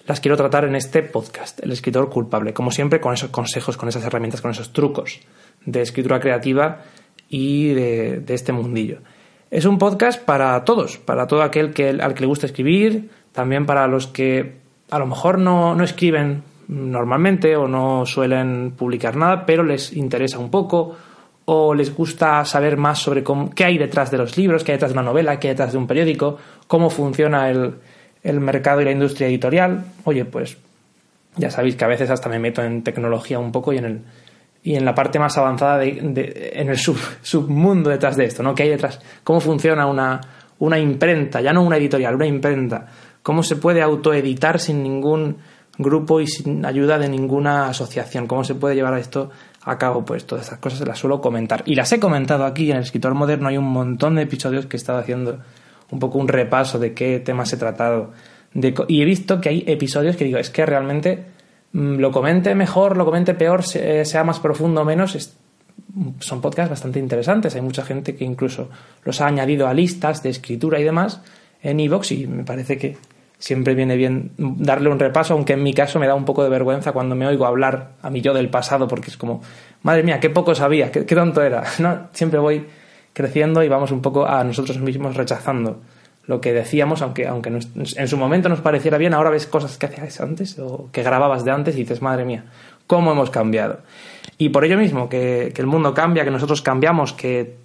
las 0.07 0.21
quiero 0.21 0.37
tratar 0.37 0.65
en 0.65 0.75
este 0.75 1.03
podcast, 1.03 1.63
El 1.63 1.71
escritor 1.71 2.09
culpable, 2.09 2.55
como 2.55 2.71
siempre 2.71 3.01
con 3.01 3.13
esos 3.13 3.31
consejos, 3.31 3.77
con 3.77 3.89
esas 3.89 4.05
herramientas, 4.05 4.41
con 4.41 4.51
esos 4.51 4.73
trucos 4.73 5.21
de 5.65 5.83
escritura 5.83 6.19
creativa 6.19 6.83
y 7.29 7.69
de, 7.75 8.23
este 8.29 8.53
mundillo. 8.53 8.99
Es 9.51 9.65
un 9.65 9.79
podcast 9.79 10.23
para 10.23 10.65
todos, 10.65 10.99
para 10.99 11.27
todo 11.27 11.43
aquel 11.43 11.73
que, 11.73 11.91
al 11.91 12.15
que 12.15 12.21
le 12.21 12.27
gusta 12.27 12.47
escribir, 12.47 13.11
también 13.33 13.67
para 13.67 13.87
los 13.87 14.07
que 14.07 14.57
a 14.91 14.99
lo 14.99 15.07
mejor 15.07 15.39
no, 15.39 15.75
no 15.75 15.85
escriben 15.85 16.43
normalmente 16.69 17.57
o 17.57 17.67
no 17.67 18.05
suelen 18.05 18.73
publicar 18.77 19.17
nada, 19.17 19.47
pero 19.47 19.63
les 19.63 19.93
interesa 19.95 20.39
un 20.39 20.51
poco 20.51 20.97
o 21.47 21.75
les 21.75 21.95
gusta 21.95 22.45
saber 22.45 22.77
más 22.77 22.99
sobre 22.99 23.23
cómo, 23.23 23.51
qué 23.51 23.65
hay 23.65 23.79
detrás 23.79 24.11
de 24.11 24.19
los 24.19 24.37
libros, 24.37 24.65
qué 24.65 24.73
hay 24.73 24.77
detrás 24.77 24.93
de 24.93 24.99
una 24.99 25.09
novela, 25.09 25.41
qué 25.41 25.49
hay 25.49 25.55
detrás 25.55 25.73
de 25.73 25.79
un 25.79 25.87
periódico, 25.87 26.37
cómo 26.67 26.91
funciona 26.91 27.49
el, 27.49 27.75
el 28.23 28.41
mercado 28.41 28.83
y 28.83 28.85
la 28.85 28.93
industria 28.93 29.29
editorial. 29.29 29.87
Oye, 30.05 30.27
pues 30.27 30.59
ya 31.37 31.51
sabéis 31.51 31.77
que 31.77 31.85
a 31.85 31.89
veces 31.89 32.11
hasta 32.11 32.29
me 32.29 32.38
meto 32.38 32.62
en 32.62 32.83
tecnología 32.83 33.38
un 33.38 33.50
poco 33.50 33.73
y 33.73 33.79
en 33.79 33.85
el, 33.87 34.00
y 34.69 34.77
en 34.77 34.85
la 34.85 34.95
parte 34.95 35.19
más 35.19 35.39
avanzada 35.39 35.79
de, 35.79 36.51
en 36.53 36.69
el 36.69 36.77
submundo 36.77 37.89
detrás 37.89 38.19
de 38.19 38.27
esto, 38.27 38.43
¿no? 38.43 38.55
¿Qué 38.55 38.65
hay 38.65 38.69
detrás? 38.69 39.01
¿Cómo 39.25 39.41
funciona 39.41 39.87
una, 39.87 40.21
una 40.59 40.79
imprenta? 40.79 41.41
Ya 41.41 41.55
no 41.55 41.63
una 41.63 41.79
editorial, 41.79 42.15
una 42.15 42.27
imprenta. 42.27 42.85
¿Cómo 43.23 43.43
se 43.43 43.57
puede 43.57 43.81
autoeditar 43.81 44.61
sin 44.61 44.83
ningún 44.83 45.39
grupo 45.79 46.21
y 46.21 46.27
sin 46.27 46.67
ayuda 46.67 46.99
de 46.99 47.09
ninguna 47.09 47.71
asociación? 47.71 48.27
¿Cómo 48.27 48.45
se 48.45 48.57
puede 48.57 48.75
llevar 48.75 48.99
esto 48.99 49.31
a 49.63 49.79
cabo? 49.79 50.05
Pues 50.05 50.27
todas 50.27 50.47
esas 50.47 50.59
cosas 50.59 50.81
se 50.81 50.85
las 50.85 50.99
suelo 50.99 51.23
comentar. 51.23 51.63
Y 51.65 51.75
las 51.75 51.91
he 51.95 51.99
comentado 51.99 52.45
aquí 52.45 52.71
en 52.71 52.77
el 52.77 52.83
escritor 52.83 53.15
moderno. 53.15 53.49
Hay 53.49 53.57
un 53.57 53.73
montón 53.73 54.17
de 54.17 54.23
episodios 54.25 54.67
que 54.67 54.77
he 54.77 54.81
estado 54.81 54.99
haciendo 54.99 55.39
un 55.91 55.99
poco 55.99 56.19
un 56.19 56.29
repaso 56.29 56.79
de 56.79 56.93
qué 56.93 57.21
temas 57.21 57.51
he 57.55 57.57
tratado. 57.57 58.13
y 58.53 59.01
he 59.01 59.05
visto 59.07 59.41
que 59.41 59.49
hay 59.49 59.65
episodios 59.67 60.15
que 60.17 60.27
digo, 60.27 60.37
es 60.37 60.51
que 60.51 60.67
realmente 60.67 61.38
lo 61.73 62.11
comente 62.11 62.55
mejor, 62.55 62.97
lo 62.97 63.05
comente 63.05 63.35
peor, 63.35 63.63
eh, 63.75 64.05
sea 64.05 64.25
más 64.25 64.41
profundo 64.41 64.83
o 64.83 64.85
menos, 64.85 65.35
son 66.21 66.41
podcasts 66.41 66.71
bastante 66.71 66.99
interesantes. 66.99 67.55
Hay 67.55 67.63
mucha 67.63 67.85
gente 67.85 68.15
que 68.15 68.25
incluso 68.25 68.69
los 69.05 69.21
ha 69.21 69.27
añadido 69.27 69.69
a 69.69 69.75
listas 69.75 70.23
de 70.23 70.31
escritura 70.31 70.81
y 70.81 70.85
demás 70.85 71.21
en 71.63 71.81
iVoox 71.81 72.13
y 72.13 72.27
me 72.27 72.45
parece 72.45 72.79
que 72.79 72.97
siempre 73.39 73.75
viene 73.75 73.97
bien 73.97 74.33
darle 74.37 74.89
un 74.89 74.99
repaso, 74.99 75.35
aunque 75.35 75.53
en 75.53 75.63
mi 75.63 75.73
caso 75.73 75.99
me 75.99 76.07
da 76.07 76.15
un 76.15 76.25
poco 76.25 76.43
de 76.43 76.49
vergüenza 76.49 76.93
cuando 76.93 77.15
me 77.15 77.27
oigo 77.27 77.47
hablar 77.47 77.93
a 78.03 78.11
mí 78.11 78.21
yo 78.21 78.35
del 78.35 78.49
pasado, 78.49 78.89
porque 78.89 79.11
es 79.11 79.17
como, 79.17 79.43
madre 79.83 80.03
mía, 80.03 80.19
qué 80.19 80.31
poco 80.31 80.55
sabía, 80.55 80.91
qué, 80.91 81.05
qué 81.07 81.15
tonto 81.15 81.43
era. 81.43 81.65
¿no? 81.79 82.09
Siempre 82.13 82.41
voy 82.41 82.67
creciendo 83.13 83.63
y 83.63 83.69
vamos 83.69 83.93
un 83.93 84.03
poco 84.03 84.27
a 84.27 84.43
nosotros 84.45 84.79
mismos 84.79 85.17
rechazando 85.17 85.81
lo 86.28 86.42
que 86.42 86.52
decíamos, 86.52 87.00
aunque, 87.00 87.26
aunque 87.26 87.49
en 87.49 88.08
su 88.08 88.16
momento 88.18 88.50
nos 88.50 88.61
pareciera 88.61 88.99
bien, 88.99 89.14
ahora 89.14 89.30
ves 89.30 89.47
cosas 89.47 89.78
que 89.78 89.87
hacías 89.87 90.20
antes 90.20 90.58
o 90.58 90.90
que 90.92 91.02
grababas 91.02 91.42
de 91.42 91.50
antes 91.50 91.75
y 91.75 91.78
dices, 91.78 92.02
madre 92.02 92.26
mía, 92.26 92.44
¿cómo 92.87 93.11
hemos 93.11 93.30
cambiado? 93.30 93.80
Y 94.37 94.50
por 94.50 94.66
ello 94.66 94.76
mismo, 94.76 95.08
que, 95.08 95.54
el 95.56 95.66
mundo 95.66 95.94
cambia, 95.94 96.25
que 96.25 96.30
nosotros 96.30 96.61
cambiamos, 96.61 97.14
que 97.14 97.56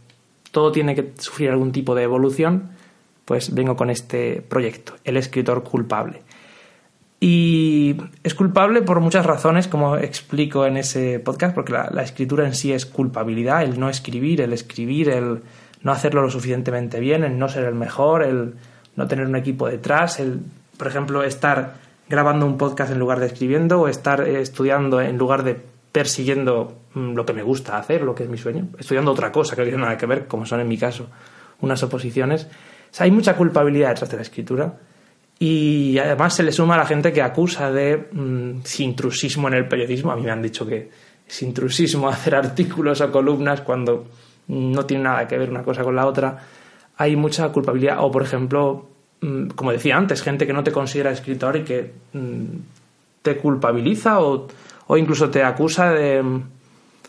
todo 0.51 0.71
tiene 0.71 0.95
que 0.95 1.11
sufrir 1.19 1.49
algún 1.49 1.73
tipo 1.73 1.93
de 1.93 2.03
evolución, 2.03 2.69
pues 3.25 3.53
vengo 3.53 3.75
con 3.75 3.89
este 3.89 4.41
proyecto, 4.41 4.93
El 5.03 5.17
escritor 5.17 5.63
culpable. 5.63 6.21
Y 7.19 7.97
es 8.23 8.33
culpable 8.33 8.81
por 8.81 9.01
muchas 9.01 9.25
razones, 9.25 9.67
como 9.67 9.97
explico 9.97 10.65
en 10.65 10.77
ese 10.77 11.19
podcast, 11.19 11.53
porque 11.53 11.73
la 11.73 12.01
escritura 12.01 12.45
en 12.45 12.55
sí 12.55 12.71
es 12.71 12.85
culpabilidad, 12.85 13.61
el 13.63 13.77
no 13.77 13.89
escribir, 13.89 14.39
el 14.39 14.53
escribir, 14.53 15.09
el 15.09 15.41
no 15.83 15.91
hacerlo 15.91 16.21
lo 16.21 16.29
suficientemente 16.29 16.99
bien, 16.99 17.23
el 17.23 17.37
no 17.37 17.47
ser 17.47 17.65
el 17.65 17.75
mejor, 17.75 18.23
el 18.23 18.55
no 18.95 19.07
tener 19.07 19.27
un 19.27 19.35
equipo 19.35 19.67
detrás, 19.67 20.19
el 20.19 20.41
por 20.77 20.87
ejemplo, 20.87 21.23
estar 21.23 21.75
grabando 22.09 22.45
un 22.45 22.57
podcast 22.57 22.91
en 22.91 22.99
lugar 22.99 23.19
de 23.19 23.27
escribiendo 23.27 23.81
o 23.81 23.87
estar 23.87 24.27
eh, 24.27 24.41
estudiando 24.41 25.01
en 25.01 25.17
lugar 25.17 25.43
de 25.43 25.57
persiguiendo 25.91 26.81
mm, 26.93 27.13
lo 27.13 27.25
que 27.25 27.33
me 27.33 27.43
gusta 27.43 27.77
hacer, 27.77 28.01
lo 28.01 28.15
que 28.15 28.23
es 28.23 28.29
mi 28.29 28.37
sueño, 28.37 28.67
estudiando 28.77 29.11
otra 29.11 29.31
cosa 29.31 29.55
que 29.55 29.61
no 29.61 29.67
tiene 29.67 29.83
nada 29.83 29.97
que 29.97 30.05
ver, 30.05 30.27
como 30.27 30.45
son 30.45 30.59
en 30.59 30.67
mi 30.67 30.77
caso 30.77 31.07
unas 31.61 31.81
oposiciones. 31.83 32.47
Hay 32.99 33.11
mucha 33.11 33.35
culpabilidad 33.35 33.89
detrás 33.89 34.09
de 34.09 34.17
la 34.17 34.23
escritura 34.23 34.77
y 35.39 35.97
además 35.97 36.35
se 36.35 36.43
le 36.43 36.51
suma 36.51 36.75
a 36.75 36.79
la 36.79 36.85
gente 36.85 37.13
que 37.13 37.21
acusa 37.21 37.71
de 37.71 38.09
mm, 38.11 38.59
intrusismo 38.79 39.47
en 39.47 39.53
el 39.53 39.67
periodismo. 39.67 40.11
A 40.11 40.15
mí 40.15 40.23
me 40.23 40.31
han 40.31 40.41
dicho 40.41 40.65
que 40.65 40.89
es 41.27 41.41
intrusismo 41.43 42.09
hacer 42.09 42.35
artículos 42.35 42.99
o 43.01 43.11
columnas 43.11 43.61
cuando 43.61 44.07
no 44.47 44.85
tiene 44.85 45.03
nada 45.03 45.27
que 45.27 45.37
ver 45.37 45.49
una 45.49 45.63
cosa 45.63 45.83
con 45.83 45.95
la 45.95 46.05
otra. 46.05 46.37
Hay 46.97 47.15
mucha 47.15 47.49
culpabilidad. 47.49 47.97
O, 47.99 48.11
por 48.11 48.23
ejemplo, 48.23 48.89
mm, 49.21 49.47
como 49.49 49.71
decía 49.71 49.97
antes, 49.97 50.21
gente 50.21 50.45
que 50.45 50.53
no 50.53 50.63
te 50.63 50.71
considera 50.71 51.11
escritor 51.11 51.57
y 51.57 51.63
que 51.63 51.93
mm, 52.13 52.45
te 53.21 53.37
culpabiliza 53.37 54.19
o, 54.19 54.47
o 54.87 54.97
incluso 54.97 55.29
te 55.29 55.43
acusa 55.43 55.91
de, 55.91 56.41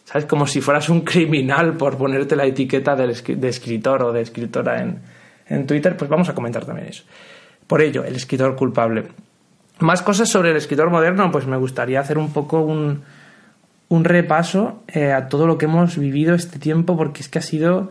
¿sabes? 0.04 0.26
Como 0.26 0.46
si 0.46 0.60
fueras 0.60 0.88
un 0.88 1.00
criminal 1.02 1.76
por 1.76 1.96
ponerte 1.96 2.36
la 2.36 2.46
etiqueta 2.46 2.94
de 2.94 3.10
escritor 3.48 4.02
o 4.02 4.12
de 4.12 4.20
escritora 4.20 4.80
en, 4.80 5.00
en 5.48 5.66
Twitter, 5.66 5.96
pues 5.96 6.08
vamos 6.08 6.28
a 6.28 6.34
comentar 6.34 6.64
también 6.64 6.88
eso. 6.88 7.04
Por 7.66 7.82
ello, 7.82 8.04
el 8.04 8.14
escritor 8.14 8.54
culpable. 8.56 9.08
Más 9.80 10.02
cosas 10.02 10.28
sobre 10.28 10.50
el 10.50 10.56
escritor 10.56 10.90
moderno, 10.90 11.30
pues 11.30 11.46
me 11.46 11.56
gustaría 11.56 12.00
hacer 12.00 12.18
un 12.18 12.32
poco 12.32 12.60
un, 12.60 13.02
un 13.88 14.04
repaso 14.04 14.82
eh, 14.88 15.12
a 15.12 15.28
todo 15.28 15.46
lo 15.46 15.58
que 15.58 15.66
hemos 15.66 15.98
vivido 15.98 16.34
este 16.34 16.58
tiempo, 16.58 16.96
porque 16.96 17.22
es 17.22 17.28
que 17.28 17.38
ha 17.38 17.42
sido. 17.42 17.90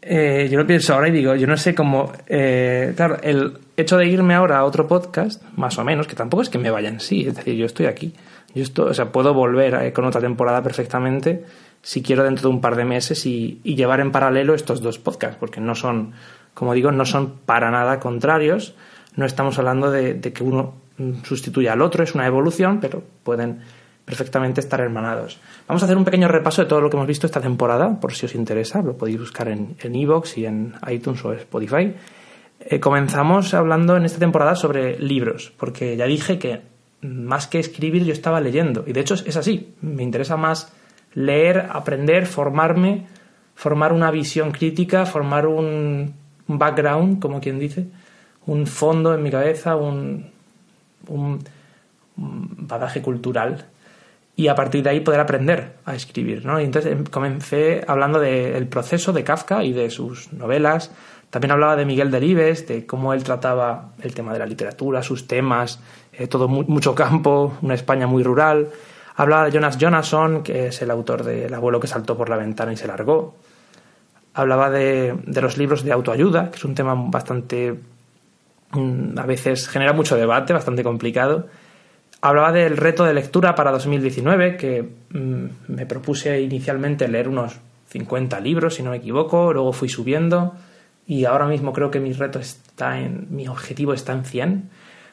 Eh, 0.00 0.48
yo 0.50 0.58
lo 0.58 0.66
pienso 0.66 0.94
ahora 0.94 1.08
y 1.08 1.12
digo, 1.12 1.34
yo 1.34 1.46
no 1.46 1.56
sé 1.56 1.74
cómo. 1.74 2.12
Eh, 2.26 2.92
claro, 2.96 3.18
el 3.22 3.58
hecho 3.76 3.96
de 3.96 4.06
irme 4.06 4.34
ahora 4.34 4.58
a 4.58 4.64
otro 4.64 4.86
podcast, 4.86 5.42
más 5.56 5.78
o 5.78 5.84
menos, 5.84 6.06
que 6.06 6.14
tampoco 6.14 6.42
es 6.42 6.48
que 6.48 6.58
me 6.58 6.70
vayan 6.70 7.00
sí, 7.00 7.26
es 7.26 7.34
decir, 7.34 7.54
yo 7.54 7.66
estoy 7.66 7.86
aquí. 7.86 8.14
Yo 8.54 8.62
estoy, 8.62 8.90
o 8.90 8.94
sea, 8.94 9.12
puedo 9.12 9.34
volver 9.34 9.92
con 9.92 10.04
otra 10.06 10.20
temporada 10.20 10.62
perfectamente 10.62 11.44
si 11.82 12.02
quiero 12.02 12.24
dentro 12.24 12.48
de 12.48 12.54
un 12.54 12.60
par 12.60 12.76
de 12.76 12.84
meses 12.84 13.24
y 13.26 13.60
llevar 13.62 14.00
en 14.00 14.10
paralelo 14.10 14.54
estos 14.54 14.80
dos 14.80 14.98
podcasts, 14.98 15.36
porque 15.38 15.60
no 15.60 15.74
son, 15.74 16.12
como 16.54 16.74
digo, 16.74 16.90
no 16.90 17.04
son 17.04 17.38
para 17.44 17.70
nada 17.70 18.00
contrarios. 18.00 18.74
No 19.18 19.26
estamos 19.26 19.58
hablando 19.58 19.90
de, 19.90 20.20
que 20.20 20.44
uno 20.44 20.74
sustituya 21.24 21.72
al 21.72 21.82
otro, 21.82 22.04
es 22.04 22.14
una 22.14 22.26
evolución, 22.26 22.78
pero 22.80 23.02
pueden 23.24 23.62
perfectamente 24.08 24.62
estar 24.62 24.80
hermanados. 24.80 25.38
Vamos 25.66 25.82
a 25.82 25.84
hacer 25.84 25.98
un 25.98 26.06
pequeño 26.06 26.28
repaso 26.28 26.62
de 26.62 26.68
todo 26.68 26.80
lo 26.80 26.88
que 26.88 26.96
hemos 26.96 27.06
visto 27.06 27.26
esta 27.26 27.42
temporada, 27.42 28.00
por 28.00 28.14
si 28.14 28.24
os 28.24 28.34
interesa, 28.34 28.80
lo 28.80 28.96
podéis 28.96 29.20
buscar 29.20 29.48
en 29.48 29.76
Evox 29.82 30.38
y 30.38 30.46
en 30.46 30.72
iTunes 30.88 31.22
o 31.26 31.34
Spotify. 31.34 31.92
Eh, 32.60 32.80
comenzamos 32.80 33.54
hablando 33.54 33.96
en 33.96 34.04
esta 34.04 34.18
temporada 34.18 34.56
sobre 34.56 34.98
libros, 34.98 35.52
porque 35.56 35.96
ya 35.96 36.06
dije 36.06 36.38
que 36.38 36.62
más 37.02 37.46
que 37.46 37.60
escribir 37.60 38.04
yo 38.04 38.12
estaba 38.12 38.40
leyendo, 38.40 38.84
y 38.86 38.92
de 38.92 39.00
hecho 39.00 39.14
es 39.14 39.36
así, 39.36 39.74
me 39.80 40.02
interesa 40.02 40.36
más 40.36 40.72
leer, 41.14 41.68
aprender, 41.70 42.26
formarme, 42.26 43.06
formar 43.54 43.92
una 43.92 44.10
visión 44.10 44.50
crítica, 44.50 45.06
formar 45.06 45.46
un, 45.46 46.14
background, 46.48 47.20
como 47.20 47.40
quien 47.40 47.58
dice, 47.58 47.86
un 48.46 48.66
fondo 48.66 49.14
en 49.14 49.22
mi 49.22 49.30
cabeza, 49.30 49.76
un, 49.76 50.30
un, 51.08 51.38
badaje 52.16 53.02
cultural 53.02 53.66
y 54.38 54.46
a 54.46 54.54
partir 54.54 54.84
de 54.84 54.90
ahí 54.90 55.00
poder 55.00 55.18
aprender 55.18 55.72
a 55.84 55.96
escribir. 55.96 56.46
¿no? 56.46 56.60
Entonces 56.60 56.92
em, 56.92 57.02
comencé 57.02 57.84
hablando 57.88 58.20
del 58.20 58.68
proceso 58.68 59.12
de 59.12 59.24
Kafka 59.24 59.64
y 59.64 59.72
de 59.72 59.90
sus 59.90 60.32
novelas. 60.32 60.92
También 61.28 61.50
hablaba 61.50 61.74
de 61.74 61.84
Miguel 61.84 62.12
Delibes, 62.12 62.68
de 62.68 62.86
cómo 62.86 63.12
él 63.12 63.24
trataba 63.24 63.90
el 64.00 64.14
tema 64.14 64.32
de 64.32 64.38
la 64.38 64.46
literatura, 64.46 65.02
sus 65.02 65.26
temas, 65.26 65.80
eh, 66.12 66.28
todo 66.28 66.46
mucho 66.46 66.94
campo, 66.94 67.58
una 67.62 67.74
España 67.74 68.06
muy 68.06 68.22
rural. 68.22 68.68
Hablaba 69.16 69.46
de 69.46 69.50
Jonas 69.50 69.76
Jonasson, 69.76 70.44
que 70.44 70.68
es 70.68 70.82
el 70.82 70.92
autor 70.92 71.24
de 71.24 71.46
El 71.46 71.54
abuelo 71.54 71.80
que 71.80 71.88
saltó 71.88 72.16
por 72.16 72.28
la 72.28 72.36
ventana 72.36 72.72
y 72.72 72.76
se 72.76 72.86
largó. 72.86 73.34
Hablaba 74.34 74.70
de, 74.70 75.18
los 75.26 75.58
libros 75.58 75.82
de 75.82 75.90
autoayuda, 75.90 76.52
que 76.52 76.58
es 76.58 76.64
un 76.64 76.76
tema 76.76 76.94
bastante... 76.94 77.76
Mm, 78.70 79.18
a 79.18 79.26
veces 79.26 79.68
genera 79.68 79.92
mucho 79.92 80.14
debate, 80.14 80.52
bastante 80.52 80.84
complicado. 80.84 81.48
Hablaba 82.20 82.52
del 82.52 82.76
reto 82.76 83.04
de 83.04 83.14
lectura 83.14 83.54
para 83.54 83.70
2019, 83.70 84.56
que 84.56 84.82
mm, 84.82 85.46
me 85.68 85.86
propuse 85.86 86.40
inicialmente 86.40 87.06
leer 87.06 87.28
unos 87.28 87.60
50 87.88 88.40
libros, 88.40 88.74
si 88.74 88.82
no 88.82 88.90
me 88.90 88.96
equivoco, 88.96 89.52
luego 89.52 89.72
fui 89.72 89.88
subiendo 89.88 90.54
y 91.06 91.24
ahora 91.24 91.46
mismo 91.46 91.72
creo 91.72 91.90
que 91.90 92.00
mi 92.00 92.12
reto 92.12 92.38
está 92.38 92.98
en, 92.98 93.28
mi 93.30 93.48
objetivo 93.48 93.94
está 93.94 94.12
en 94.12 94.24
100. 94.24 94.70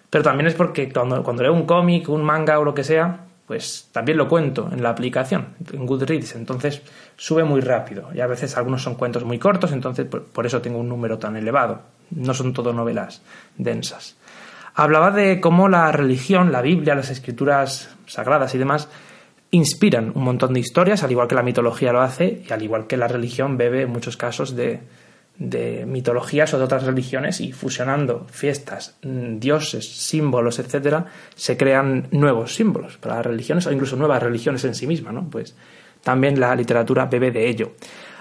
Pero 0.10 0.24
también 0.24 0.48
es 0.48 0.54
porque 0.54 0.92
cuando, 0.92 1.24
cuando 1.24 1.44
leo 1.44 1.54
un 1.54 1.66
cómic, 1.66 2.10
un 2.10 2.24
manga 2.24 2.60
o 2.60 2.64
lo 2.64 2.74
que 2.74 2.84
sea, 2.84 3.26
pues 3.48 3.90
también 3.92 4.18
lo 4.18 4.28
cuento 4.28 4.70
en 4.72 4.82
la 4.82 4.90
aplicación, 4.90 5.50
en 5.72 5.86
Goodreads, 5.86 6.36
entonces 6.36 6.82
sube 7.16 7.44
muy 7.44 7.62
rápido. 7.62 8.10
Y 8.14 8.20
a 8.20 8.28
veces 8.28 8.58
algunos 8.58 8.82
son 8.82 8.96
cuentos 8.96 9.24
muy 9.24 9.40
cortos, 9.40 9.72
entonces 9.72 10.06
por 10.08 10.46
eso 10.46 10.62
tengo 10.62 10.80
un 10.80 10.90
número 10.90 11.18
tan 11.18 11.38
elevado. 11.38 11.82
No 12.12 12.34
son 12.34 12.54
todo 12.54 12.74
novelas 12.74 13.22
densas. 13.58 14.18
Hablaba 14.76 15.12
de 15.12 15.40
cómo 15.40 15.70
la 15.70 15.92
religión, 15.92 16.52
la 16.52 16.62
Biblia, 16.62 16.96
las 16.96 17.10
escrituras 17.10 17.96
sagradas 18.06 18.54
y 18.56 18.58
demás 18.58 18.90
inspiran 19.52 20.12
un 20.14 20.24
montón 20.24 20.54
de 20.54 20.60
historias, 20.60 21.02
al 21.04 21.12
igual 21.12 21.30
que 21.30 21.36
la 21.36 21.44
mitología 21.44 21.94
lo 21.94 22.02
hace, 22.02 22.44
y 22.48 22.52
al 22.52 22.62
igual 22.62 22.86
que 22.86 22.98
la 22.98 23.08
religión 23.08 23.58
bebe 23.58 23.84
en 23.84 23.90
muchos 23.90 24.18
casos 24.18 24.56
de, 24.56 24.82
de 25.38 25.86
mitologías 25.86 26.54
o 26.54 26.58
de 26.58 26.64
otras 26.64 26.84
religiones 26.84 27.42
y 27.42 27.52
fusionando 27.52 28.26
fiestas, 28.30 28.98
mm, 29.04 29.40
dioses, 29.40 29.90
símbolos, 29.90 30.60
etcétera, 30.60 31.06
se 31.36 31.58
crean 31.58 32.08
nuevos 32.12 32.56
símbolos 32.56 32.98
para 32.98 33.16
las 33.16 33.26
religiones 33.26 33.68
o 33.68 33.72
incluso 33.72 33.96
nuevas 33.96 34.24
religiones 34.24 34.64
en 34.66 34.76
sí 34.76 34.88
mismas, 34.88 35.14
¿no? 35.14 35.30
Pues 35.30 35.56
también 36.04 36.40
la 36.40 36.56
literatura 36.56 37.06
bebe 37.06 37.32
de 37.32 37.50
ello. 37.50 37.72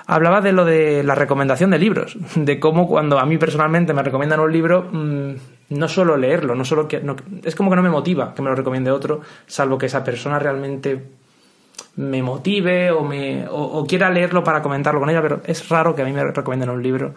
Hablaba 0.06 0.40
de 0.40 0.52
lo 0.52 0.64
de 0.64 1.02
la 1.02 1.14
recomendación 1.14 1.70
de 1.70 1.78
libros, 1.78 2.16
de 2.34 2.58
cómo 2.58 2.88
cuando 2.88 3.18
a 3.18 3.26
mí 3.26 3.38
personalmente 3.38 3.94
me 3.94 4.02
recomiendan 4.02 4.40
un 4.40 4.52
libro, 4.52 4.88
mm, 4.90 5.34
no 5.74 5.88
solo 5.88 6.16
leerlo, 6.16 6.54
no 6.54 6.64
solo 6.64 6.88
que 6.88 7.02
es 7.44 7.54
como 7.54 7.70
que 7.70 7.76
no 7.76 7.82
me 7.82 7.90
motiva 7.90 8.34
que 8.34 8.42
me 8.42 8.50
lo 8.50 8.56
recomiende 8.56 8.90
otro, 8.90 9.20
salvo 9.46 9.78
que 9.78 9.86
esa 9.86 10.04
persona 10.04 10.38
realmente 10.38 11.02
me 11.96 12.22
motive 12.22 12.90
o, 12.90 13.02
me, 13.02 13.46
o, 13.48 13.84
quiera 13.86 14.10
leerlo 14.10 14.42
para 14.42 14.62
comentarlo 14.62 15.00
con 15.00 15.10
ella, 15.10 15.22
pero 15.22 15.42
es 15.44 15.68
raro 15.68 15.94
que 15.94 16.02
a 16.02 16.04
mí 16.04 16.12
me 16.12 16.24
recomienden 16.24 16.70
un 16.70 16.82
libro 16.82 17.14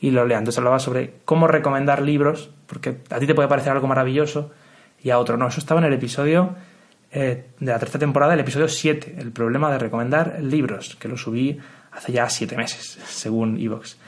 y 0.00 0.10
lo 0.10 0.24
lea. 0.24 0.38
Entonces 0.38 0.58
hablaba 0.58 0.78
sobre 0.78 1.14
cómo 1.24 1.46
recomendar 1.46 2.02
libros, 2.02 2.50
porque 2.66 2.98
a 3.10 3.18
ti 3.18 3.26
te 3.26 3.34
puede 3.34 3.48
parecer 3.48 3.72
algo 3.72 3.86
maravilloso 3.86 4.50
y 5.02 5.10
a 5.10 5.18
otro 5.18 5.36
no. 5.36 5.48
Eso 5.48 5.60
estaba 5.60 5.80
en 5.80 5.86
el 5.86 5.94
episodio 5.94 6.54
eh, 7.10 7.46
de 7.58 7.72
la 7.72 7.78
tercera 7.78 8.00
temporada, 8.00 8.34
el 8.34 8.40
episodio 8.40 8.68
7, 8.68 9.16
el 9.18 9.32
problema 9.32 9.70
de 9.70 9.78
recomendar 9.78 10.38
libros, 10.40 10.96
que 10.96 11.08
lo 11.08 11.16
subí 11.16 11.58
hace 11.92 12.12
ya 12.12 12.28
siete 12.28 12.56
meses, 12.56 12.98
según 13.06 13.58
Evox. 13.60 13.98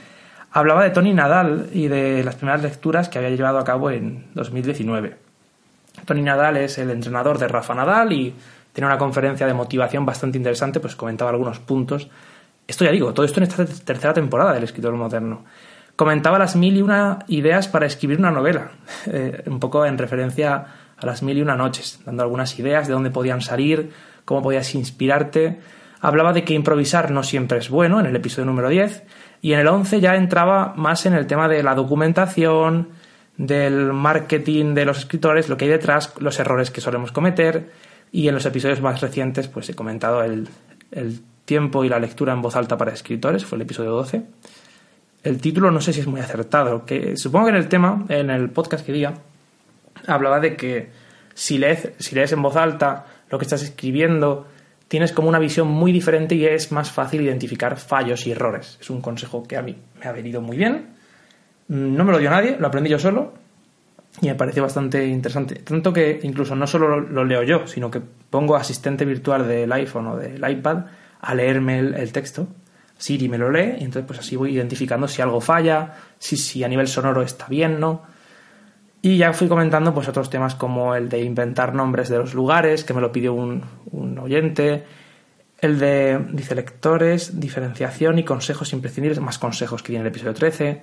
Hablaba 0.55 0.85
de 0.85 0.91
Tony 0.91 1.15
Nadal 1.15 1.71
y 1.73 1.89
de 1.89 2.23
las 2.23 2.35
primeras 2.35 2.63
lecturas 2.63 3.09
que 3.09 3.19
había 3.19 3.31
llevado 3.31 3.59
a 3.59 3.65
cabo 3.65 3.91
en 3.91 4.27
2019. 4.35 5.17
Tony 6.05 6.23
Nadal 6.23 6.59
es 6.59 6.77
el 6.77 6.91
entrenador 6.91 7.39
de 7.39 7.49
Rafa 7.49 7.75
Nadal 7.75 8.13
y 8.13 8.35
tiene 8.73 8.87
una 8.87 8.99
conferencia 8.99 9.47
de 9.47 9.55
motivación 9.55 10.05
bastante 10.05 10.37
interesante, 10.37 10.79
pues 10.79 10.95
comentaba 10.95 11.31
algunos 11.31 11.59
puntos. 11.59 12.09
Esto 12.67 12.85
ya 12.85 12.91
digo, 12.91 13.15
todo 13.15 13.25
esto 13.25 13.41
en 13.41 13.45
esta 13.45 13.65
tercera 13.65 14.13
temporada 14.13 14.53
del 14.53 14.65
escritor 14.65 14.95
moderno. 14.95 15.45
Comentaba 15.97 16.39
las 16.39 16.55
mil 16.55 16.77
y 16.77 16.83
una 16.83 17.21
ideas 17.29 17.69
para 17.69 17.87
escribir 17.87 18.19
una 18.19 18.31
novela, 18.31 18.73
eh, 19.07 19.43
un 19.47 19.59
poco 19.59 19.87
en 19.87 19.97
referencia 19.97 20.67
a 20.99 21.07
las 21.07 21.23
mil 21.23 21.39
y 21.39 21.43
una 21.43 21.57
noches, 21.57 22.01
dando 22.05 22.23
algunas 22.23 22.59
ideas 22.59 22.87
de 22.87 22.93
dónde 22.93 23.11
podían 23.11 23.41
salir, 23.41 23.91
cómo 24.27 24.43
podías 24.43 24.75
inspirarte. 24.75 25.61
Hablaba 26.01 26.33
de 26.33 26.45
que 26.45 26.55
improvisar 26.55 27.11
no 27.11 27.23
siempre 27.23 27.59
es 27.59 27.71
bueno, 27.71 28.01
en 28.01 28.07
el 28.07 28.17
episodio 28.17 28.47
número 28.47 28.69
10, 28.69 29.05
y 29.43 29.53
en 29.53 29.59
el 29.59 29.67
11 29.67 30.01
ya 30.01 30.15
entraba 30.15 30.73
más 30.77 31.05
en 31.05 31.15
el 31.15 31.27
tema 31.27 31.49
de 31.49 31.65
la 31.65 31.75
documentación, 31.75 32.91
del 33.37 33.93
marketing 33.93 34.73
de 34.73 34.85
los 34.85 34.99
escritores, 34.99 35.49
lo 35.49 35.57
que 35.57 35.65
hay 35.65 35.71
detrás, 35.73 36.15
los 36.21 36.39
errores 36.39 36.71
que 36.71 36.81
solemos 36.81 37.11
cometer, 37.11 37.71
y 38.13 38.29
en 38.29 38.35
los 38.35 38.47
episodios 38.47 38.81
más 38.81 39.01
recientes, 39.01 39.49
pues 39.49 39.69
he 39.69 39.75
comentado 39.75 40.23
el, 40.23 40.49
tiempo 41.45 41.85
y 41.85 41.89
la 41.89 41.99
lectura 41.99 42.33
en 42.33 42.41
voz 42.41 42.55
alta 42.55 42.79
para 42.79 42.93
escritores, 42.93 43.45
fue 43.45 43.57
el 43.57 43.63
episodio 43.63 43.91
12. 43.91 44.23
El 45.25 45.41
título 45.41 45.73
no 45.73 45.81
sé 45.81 45.93
si 45.93 45.99
es 45.99 46.07
muy 46.07 46.21
acertado, 46.21 46.87
que 46.87 47.17
supongo 47.17 47.47
que 47.47 47.51
en 47.51 47.57
el 47.57 47.69
tema, 47.69 48.05
en 48.09 48.31
el 48.31 48.49
podcast 48.51 48.87
que 48.87 48.93
diga, 48.93 49.15
hablaba 50.07 50.39
de 50.39 50.55
que 50.55 50.91
si 51.35 51.59
lees, 51.59 51.91
si 51.99 52.15
lees 52.15 52.31
en 52.31 52.43
voz 52.43 52.55
alta 52.55 53.07
lo 53.29 53.39
que 53.39 53.45
estás 53.45 53.65
escribiendo, 53.65 54.47
tienes 54.93 55.13
como 55.13 55.31
una 55.31 55.39
visión 55.39 55.69
muy 55.69 55.91
diferente 55.91 56.35
y 56.35 56.45
es 56.45 56.71
más 56.71 56.91
fácil 56.91 57.23
identificar 57.23 57.79
fallos 57.79 58.27
y 58.27 58.33
errores. 58.33 58.77
Es 58.79 58.91
un 58.91 59.01
consejo 59.01 59.43
que 59.43 59.57
a 59.57 59.63
mí 59.63 59.75
me 59.99 60.07
ha 60.07 60.13
venido 60.13 60.43
muy 60.43 60.59
bien. 60.59 60.89
No 61.69 62.05
me 62.05 62.13
lo 62.13 62.19
dio 62.19 62.29
nadie, 62.29 62.59
lo 62.61 62.67
aprendí 62.67 62.91
yo 62.91 62.99
solo 62.99 63.33
y 64.21 64.27
me 64.27 64.35
parece 64.35 64.61
bastante 64.61 65.07
interesante. 65.07 65.55
Tanto 65.55 65.95
que 65.95 66.21
incluso 66.25 66.55
no 66.55 66.67
solo 66.67 67.01
lo, 67.01 67.25
leo 67.25 67.43
yo, 67.43 67.67
sino 67.67 67.91
que 67.91 68.03
pongo 68.29 68.55
asistente 68.55 69.07
virtual 69.07 69.49
del 69.49 69.73
iPhone 69.73 70.09
o 70.09 70.17
del 70.19 70.47
iPad 70.47 70.85
a 71.23 71.35
leerme 71.35 71.79
el, 71.79 72.13
texto. 72.13 72.49
Siri 72.99 73.31
me 73.31 73.39
lo 73.39 73.51
lee 73.51 73.77
y 73.79 73.85
entonces 73.85 74.05
pues 74.07 74.19
así 74.19 74.37
voy 74.37 74.53
identificando 74.53 75.09
si 75.09 75.23
algo 75.23 75.41
falla, 75.41 75.95
si, 76.19 76.37
si 76.37 76.65
a 76.65 76.69
nivel 76.69 76.87
sonoro 76.87 77.23
está 77.23 77.47
bien, 77.47 77.81
¿no? 77.81 78.03
Y 79.03 79.17
ya 79.17 79.33
fui 79.33 79.49
comentando 79.49 79.93
pues 79.93 80.09
otros 80.09 80.31
temas 80.31 80.55
como 80.55 80.95
el 80.95 81.09
de 81.09 81.21
inventar 81.23 81.75
nombres 81.75 82.09
de 82.09 82.19
los 82.19 82.35
lugares, 82.35 82.85
que 82.85 82.95
me 82.95 83.01
lo 83.01 83.11
pidió 83.11 83.35
un, 83.35 83.63
un 83.91 84.17
oyente, 84.19 84.85
el 85.59 85.79
de, 85.79 86.19
dice, 86.33 86.55
lectores, 86.55 87.41
diferenciación 87.41 88.21
y 88.21 88.25
consejos 88.25 88.73
imprescindibles, 88.73 89.21
más 89.21 89.39
consejos 89.39 89.83
que 89.83 89.93
viene 89.93 90.03
en 90.03 90.07
el 90.07 90.13
episodio 90.13 90.35
13, 90.35 90.83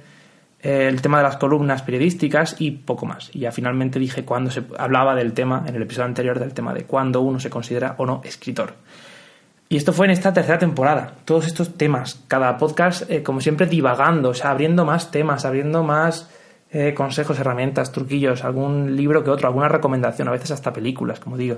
el 0.62 1.02
tema 1.02 1.18
de 1.18 1.24
las 1.24 1.38
columnas 1.38 1.82
periodísticas 1.82 2.56
y 2.60 2.72
poco 2.72 3.06
más. 3.06 3.30
Y 3.34 3.40
ya 3.40 3.52
finalmente 3.52 4.00
dije 4.00 4.26
cuando 4.26 4.52
se 4.52 4.64
hablaba 4.78 5.16
del 5.16 5.34
tema, 5.34 5.64
en 5.66 5.76
el 5.76 5.84
episodio 5.84 6.06
anterior, 6.06 6.40
del 6.40 6.54
tema 6.54 6.74
de 6.74 6.84
cuándo 6.84 7.22
uno 7.22 7.40
se 7.40 7.50
considera 7.50 7.96
o 7.98 8.06
no 8.06 8.22
escritor. 8.24 8.74
Y 9.70 9.78
esto 9.78 9.94
fue 9.94 10.08
en 10.08 10.12
esta 10.12 10.34
tercera 10.34 10.58
temporada. 10.58 11.14
Todos 11.26 11.46
estos 11.46 11.78
temas, 11.78 12.24
cada 12.28 12.58
podcast, 12.58 13.10
eh, 13.10 13.22
como 13.22 13.40
siempre, 13.40 13.68
divagando, 13.68 14.30
o 14.30 14.34
sea, 14.34 14.52
abriendo 14.52 14.84
más 14.84 15.12
temas, 15.12 15.46
abriendo 15.46 15.84
más 15.84 16.30
eh, 16.72 16.94
consejos, 16.94 17.40
herramientas, 17.40 17.92
truquillos, 17.92 18.44
algún 18.44 18.96
libro 18.96 19.24
que 19.24 19.32
otro, 19.32 19.48
alguna 19.48 19.68
recomendación, 19.68 20.28
a 20.28 20.32
veces 20.32 20.52
hasta 20.52 20.72
películas, 20.72 21.20
como 21.20 21.38
digo. 21.38 21.58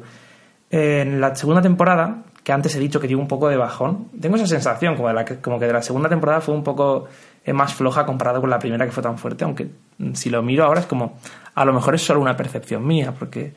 En 0.69 1.19
la 1.19 1.35
segunda 1.35 1.61
temporada, 1.61 2.23
que 2.43 2.53
antes 2.53 2.75
he 2.75 2.79
dicho 2.79 2.99
que 2.99 3.07
dio 3.07 3.19
un 3.19 3.27
poco 3.27 3.49
de 3.49 3.57
bajón, 3.57 4.07
tengo 4.19 4.37
esa 4.37 4.47
sensación 4.47 4.95
como, 4.95 5.09
de 5.09 5.13
la 5.13 5.25
que, 5.25 5.41
como 5.41 5.59
que 5.59 5.67
de 5.67 5.73
la 5.73 5.81
segunda 5.81 6.07
temporada 6.07 6.39
fue 6.39 6.55
un 6.55 6.63
poco 6.63 7.07
eh, 7.43 7.51
más 7.51 7.73
floja 7.73 8.05
comparado 8.05 8.39
con 8.39 8.49
la 8.49 8.57
primera 8.57 8.85
que 8.85 8.91
fue 8.91 9.03
tan 9.03 9.17
fuerte, 9.17 9.43
aunque 9.43 9.69
mm, 9.97 10.13
si 10.13 10.29
lo 10.29 10.41
miro 10.41 10.63
ahora 10.63 10.79
es 10.79 10.85
como, 10.85 11.17
a 11.53 11.65
lo 11.65 11.73
mejor 11.73 11.95
es 11.95 12.03
solo 12.03 12.21
una 12.21 12.37
percepción 12.37 12.87
mía, 12.87 13.13
porque 13.17 13.53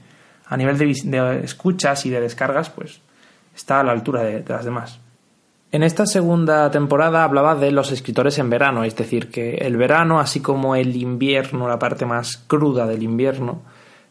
a 0.47 0.57
nivel 0.57 0.77
de, 0.77 0.93
de 1.05 1.45
escuchas 1.45 2.05
y 2.05 2.11
de 2.11 2.21
descargas, 2.21 2.69
pues 2.71 3.01
está 3.55 3.81
a 3.81 3.85
la 3.85 3.93
altura 3.93 4.23
de, 4.25 4.43
de 4.43 4.53
las 4.53 4.65
demás. 4.65 5.01
En 5.75 5.83
esta 5.83 6.07
segunda 6.07 6.71
temporada 6.71 7.25
hablaba 7.25 7.57
de 7.57 7.73
los 7.73 7.91
escritores 7.91 8.39
en 8.39 8.49
verano, 8.49 8.85
es 8.85 8.95
decir, 8.95 9.29
que 9.29 9.57
el 9.57 9.77
verano, 9.77 10.21
así 10.21 10.39
como 10.39 10.77
el 10.77 10.95
invierno, 10.95 11.67
la 11.67 11.81
parte 11.81 12.07
más 12.07 12.37
cruda 12.47 12.87
del 12.87 13.03
invierno 13.03 13.63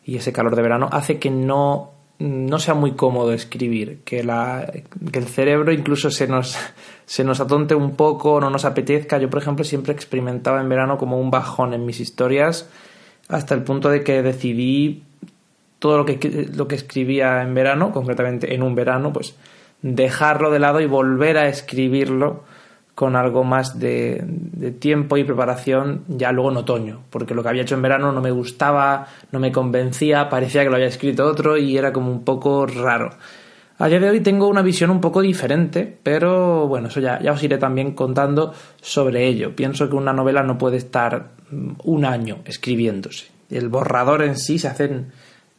y 0.03 0.17
ese 0.17 0.33
calor 0.33 0.57
de 0.57 0.61
verano, 0.61 0.89
hace 0.91 1.19
que 1.19 1.31
no, 1.31 1.91
no 2.19 2.59
sea 2.59 2.73
muy 2.73 2.95
cómodo 2.95 3.31
escribir, 3.31 4.01
que, 4.03 4.25
la, 4.25 4.69
que 5.09 5.19
el 5.19 5.25
cerebro 5.25 5.71
incluso 5.71 6.11
se 6.11 6.27
nos, 6.27 6.57
se 7.05 7.23
nos 7.23 7.39
atonte 7.39 7.75
un 7.75 7.95
poco, 7.95 8.41
no 8.41 8.49
nos 8.49 8.65
apetezca. 8.65 9.17
Yo, 9.17 9.29
por 9.29 9.41
ejemplo, 9.41 9.63
siempre 9.63 9.93
experimentaba 9.93 10.59
en 10.59 10.67
verano 10.67 10.97
como 10.97 11.17
un 11.17 11.31
bajón 11.31 11.73
en 11.73 11.85
mis 11.85 12.01
historias, 12.01 12.69
hasta 13.29 13.55
el 13.55 13.63
punto 13.63 13.87
de 13.87 14.03
que 14.03 14.21
decidí 14.21 15.03
todo 15.79 15.97
lo 15.97 16.03
que, 16.03 16.49
lo 16.53 16.67
que 16.67 16.75
escribía 16.75 17.41
en 17.41 17.53
verano, 17.53 17.93
concretamente 17.93 18.53
en 18.53 18.63
un 18.63 18.75
verano, 18.75 19.13
pues 19.13 19.37
dejarlo 19.83 20.49
de 20.49 20.59
lado 20.59 20.81
y 20.81 20.87
volver 20.87 21.37
a 21.37 21.47
escribirlo 21.47 22.43
con 22.95 23.15
algo 23.15 23.43
más 23.43 23.79
de, 23.79 24.23
tiempo 24.79 25.17
y 25.17 25.23
preparación 25.23 26.03
ya 26.07 26.31
luego 26.31 26.51
en 26.51 26.57
otoño, 26.57 27.01
porque 27.09 27.33
lo 27.33 27.43
que 27.43 27.49
había 27.49 27.63
hecho 27.63 27.75
en 27.75 27.81
verano 27.81 28.11
no 28.11 28.21
me 28.21 28.31
gustaba, 28.31 29.07
no 29.31 29.39
me 29.39 29.51
convencía, 29.51 30.29
parecía 30.29 30.63
que 30.63 30.69
lo 30.69 30.75
había 30.75 30.87
escrito 30.87 31.25
otro 31.25 31.57
y 31.57 31.77
era 31.77 31.91
como 31.91 32.11
un 32.11 32.23
poco 32.23 32.65
raro. 32.65 33.11
A 33.79 33.87
día 33.87 33.99
de 33.99 34.09
hoy 34.09 34.19
tengo 34.19 34.47
una 34.47 34.61
visión 34.61 34.91
un 34.91 35.01
poco 35.01 35.21
diferente, 35.21 35.97
pero 36.03 36.67
bueno, 36.67 36.87
eso 36.89 36.99
ya, 36.99 37.19
ya 37.19 37.31
os 37.31 37.43
iré 37.43 37.57
también 37.57 37.93
contando 37.93 38.53
sobre 38.79 39.27
ello. 39.27 39.55
Pienso 39.55 39.89
que 39.89 39.95
una 39.95 40.13
novela 40.13 40.43
no 40.43 40.59
puede 40.59 40.77
estar 40.77 41.31
mm, 41.49 41.71
un 41.83 42.05
año 42.05 42.39
escribiéndose. 42.45 43.25
El 43.49 43.69
borrador 43.69 44.21
en 44.21 44.37
sí 44.37 44.59
se 44.59 44.67
hace 44.67 45.05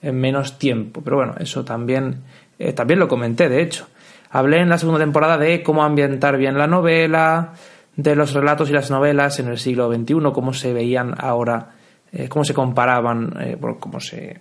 en, 0.01 0.21
menos 0.21 0.59
tiempo, 0.59 1.03
pero 1.03 1.17
bueno, 1.17 1.35
eso 1.41 1.65
también, 1.65 2.23
eh, 2.59 2.73
también 2.73 3.01
lo 3.01 3.09
comenté, 3.09 3.49
de 3.49 3.63
hecho. 3.63 3.89
Hablé 4.35 4.59
en 4.59 4.69
la 4.69 4.79
segunda 4.79 4.99
temporada 4.99 5.39
de 5.39 5.63
cómo 5.63 5.85
ambientar 5.85 6.37
bien 6.37 6.59
la 6.59 6.67
novela, 6.67 7.53
de 7.95 8.17
los 8.17 8.33
relatos 8.33 8.69
y 8.69 8.73
las 8.73 8.91
novelas 8.91 9.39
en 9.39 9.47
el 9.47 9.59
siglo 9.59 9.89
XXI, 9.95 10.33
cómo 10.33 10.53
se 10.53 10.73
veían 10.73 11.15
ahora, 11.17 11.77
eh, 12.11 12.29
cómo 12.29 12.45
se 12.45 12.53
comparaban, 12.53 13.33
eh, 13.39 13.57
cómo 13.79 14.01
se, 14.01 14.41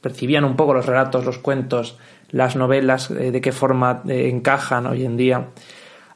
percibían 0.00 0.44
un 0.46 0.56
poco 0.56 0.72
los 0.72 0.86
relatos, 0.86 1.26
los 1.26 1.36
cuentos, 1.36 1.98
las 2.30 2.56
novelas, 2.56 3.10
eh, 3.10 3.30
de 3.30 3.42
qué 3.42 3.52
forma 3.52 4.00
encajan 4.08 4.86
hoy 4.86 5.04
en 5.04 5.18
día. 5.18 5.48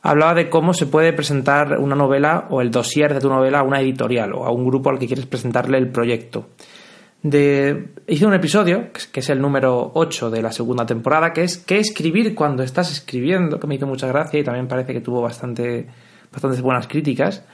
Hablaba 0.00 0.33
de 0.33 0.48
cómo 0.48 0.72
se 0.72 0.87
puede 0.87 1.12
presentar 1.12 1.79
una 1.79 1.94
novela 1.94 2.46
o 2.48 2.62
el 2.62 2.70
dossier 2.70 3.12
de 3.12 3.20
tu 3.20 3.29
novela 3.29 3.59
a 3.59 3.64
una 3.64 3.83
editorial 3.83 4.33
o 4.33 4.46
a 4.46 4.50
un 4.50 4.64
grupo 4.64 4.88
al 4.88 4.98
que 4.98 5.07
quieres 5.07 5.26
presentarle 5.26 5.76
el 5.76 5.90
proyecto 5.90 6.46
de... 7.22 7.88
Hice 8.06 8.26
un 8.26 8.35
episodio, 8.35 8.88
que 9.12 9.20
es 9.20 9.30
el 9.30 9.40
número 9.40 9.92
8 9.94 10.30
de 10.30 10.42
la 10.42 10.52
segunda 10.52 10.87
temporada, 10.87 11.33
que 11.33 11.42
es 11.42 11.59
qué 11.59 11.78
escribir 11.78 12.35
cuando 12.35 12.62
estás 12.62 12.90
escribiendo, 12.90 13.61
que 13.61 13.66
me 13.66 13.74
hizo 13.74 13.87
mucha 13.87 14.06
gracia 14.06 14.40
y 14.40 14.44
también 14.44 14.68
parece 14.68 14.92
que 14.92 15.00
tuvo 15.00 15.20
bastante, 15.20 15.87
bastantes 16.33 16.61
buenas 16.62 16.88
críticas. 16.88 17.44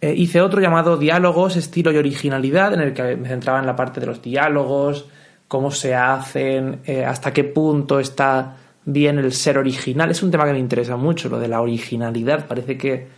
Eh, 0.00 0.14
hice 0.16 0.40
otro 0.40 0.60
llamado 0.60 0.96
Diálogos, 0.96 1.56
estilo 1.56 1.92
y 1.92 1.98
originalidad, 1.98 2.72
en 2.72 2.80
el 2.80 2.94
que 2.94 3.16
me 3.16 3.28
centraba 3.28 3.60
en 3.60 3.66
la 3.66 3.76
parte 3.76 4.00
de 4.00 4.06
los 4.06 4.22
diálogos, 4.22 5.06
cómo 5.46 5.70
se 5.70 5.94
hacen, 5.94 6.80
eh, 6.86 7.04
hasta 7.04 7.32
qué 7.32 7.44
punto 7.44 8.00
está 8.00 8.56
bien 8.84 9.18
el 9.18 9.32
ser 9.32 9.58
original. 9.58 10.10
Es 10.10 10.22
un 10.22 10.30
tema 10.30 10.46
que 10.46 10.52
me 10.52 10.58
interesa 10.58 10.96
mucho, 10.96 11.28
lo 11.28 11.38
de 11.38 11.48
la 11.48 11.60
originalidad. 11.60 12.46
Parece 12.46 12.78
que 12.78 13.08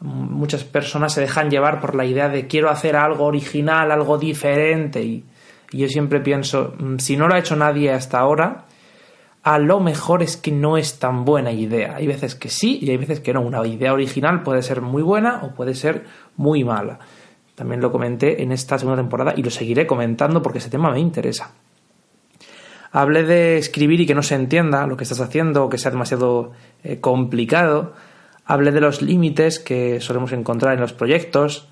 muchas 0.00 0.64
personas 0.64 1.12
se 1.12 1.20
dejan 1.20 1.50
llevar 1.50 1.80
por 1.80 1.94
la 1.94 2.04
idea 2.04 2.28
de 2.28 2.46
quiero 2.46 2.70
hacer 2.70 2.96
algo 2.96 3.24
original, 3.24 3.90
algo 3.90 4.16
diferente 4.18 5.02
y 5.02 5.24
y 5.72 5.78
yo 5.78 5.88
siempre 5.88 6.20
pienso, 6.20 6.74
mm, 6.78 6.98
si 6.98 7.16
no 7.16 7.26
lo 7.26 7.34
ha 7.34 7.38
hecho 7.38 7.56
nadie 7.56 7.90
hasta 7.90 8.18
ahora, 8.18 8.66
a 9.42 9.58
lo 9.58 9.80
mejor 9.80 10.22
es 10.22 10.36
que 10.36 10.52
no 10.52 10.76
es 10.76 10.98
tan 10.98 11.24
buena 11.24 11.50
idea. 11.50 11.96
Hay 11.96 12.06
veces 12.06 12.34
que 12.34 12.48
sí 12.48 12.78
y 12.80 12.90
hay 12.90 12.96
veces 12.96 13.20
que 13.20 13.32
no. 13.32 13.40
Una 13.40 13.66
idea 13.66 13.92
original 13.92 14.42
puede 14.42 14.62
ser 14.62 14.82
muy 14.82 15.02
buena 15.02 15.40
o 15.42 15.52
puede 15.54 15.74
ser 15.74 16.04
muy 16.36 16.62
mala. 16.62 17.00
También 17.56 17.80
lo 17.80 17.90
comenté 17.90 18.42
en 18.42 18.52
esta 18.52 18.78
segunda 18.78 19.02
temporada 19.02 19.34
y 19.36 19.42
lo 19.42 19.50
seguiré 19.50 19.86
comentando 19.86 20.42
porque 20.42 20.58
ese 20.58 20.70
tema 20.70 20.92
me 20.92 21.00
interesa. 21.00 21.50
Hablé 22.92 23.24
de 23.24 23.56
escribir 23.56 24.00
y 24.00 24.06
que 24.06 24.14
no 24.14 24.22
se 24.22 24.34
entienda 24.34 24.86
lo 24.86 24.96
que 24.96 25.04
estás 25.04 25.20
haciendo 25.20 25.64
o 25.64 25.68
que 25.68 25.78
sea 25.78 25.90
demasiado 25.90 26.52
eh, 26.84 27.00
complicado. 27.00 27.94
Hablé 28.44 28.70
de 28.70 28.80
los 28.80 29.02
límites 29.02 29.58
que 29.58 30.00
solemos 30.00 30.32
encontrar 30.32 30.74
en 30.74 30.80
los 30.80 30.92
proyectos. 30.92 31.68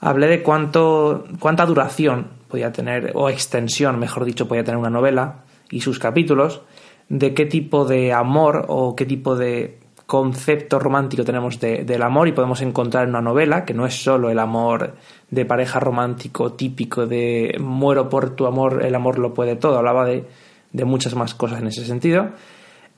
Hablé 0.00 0.28
de 0.28 0.42
cuánto, 0.42 1.24
cuánta 1.38 1.66
duración 1.66 2.39
podía 2.50 2.72
tener, 2.72 3.12
o 3.14 3.30
extensión, 3.30 3.98
mejor 3.98 4.26
dicho, 4.26 4.46
podía 4.46 4.64
tener 4.64 4.78
una 4.78 4.90
novela 4.90 5.44
y 5.70 5.80
sus 5.80 5.98
capítulos, 5.98 6.60
de 7.08 7.32
qué 7.32 7.46
tipo 7.46 7.86
de 7.86 8.12
amor 8.12 8.66
o 8.68 8.94
qué 8.94 9.06
tipo 9.06 9.36
de 9.36 9.78
concepto 10.06 10.78
romántico 10.78 11.24
tenemos 11.24 11.60
del 11.60 12.02
amor 12.02 12.26
y 12.28 12.32
podemos 12.32 12.60
encontrar 12.62 13.04
en 13.04 13.10
una 13.10 13.20
novela, 13.20 13.64
que 13.64 13.74
no 13.74 13.86
es 13.86 14.02
solo 14.02 14.28
el 14.28 14.40
amor 14.40 14.96
de 15.30 15.44
pareja 15.44 15.78
romántico 15.78 16.52
típico 16.54 17.06
de 17.06 17.56
muero 17.60 18.08
por 18.08 18.34
tu 18.34 18.46
amor, 18.46 18.84
el 18.84 18.94
amor 18.94 19.18
lo 19.18 19.32
puede 19.32 19.54
todo, 19.56 19.78
hablaba 19.78 20.04
de, 20.04 20.26
de 20.72 20.84
muchas 20.84 21.14
más 21.14 21.34
cosas 21.34 21.60
en 21.60 21.68
ese 21.68 21.84
sentido 21.84 22.30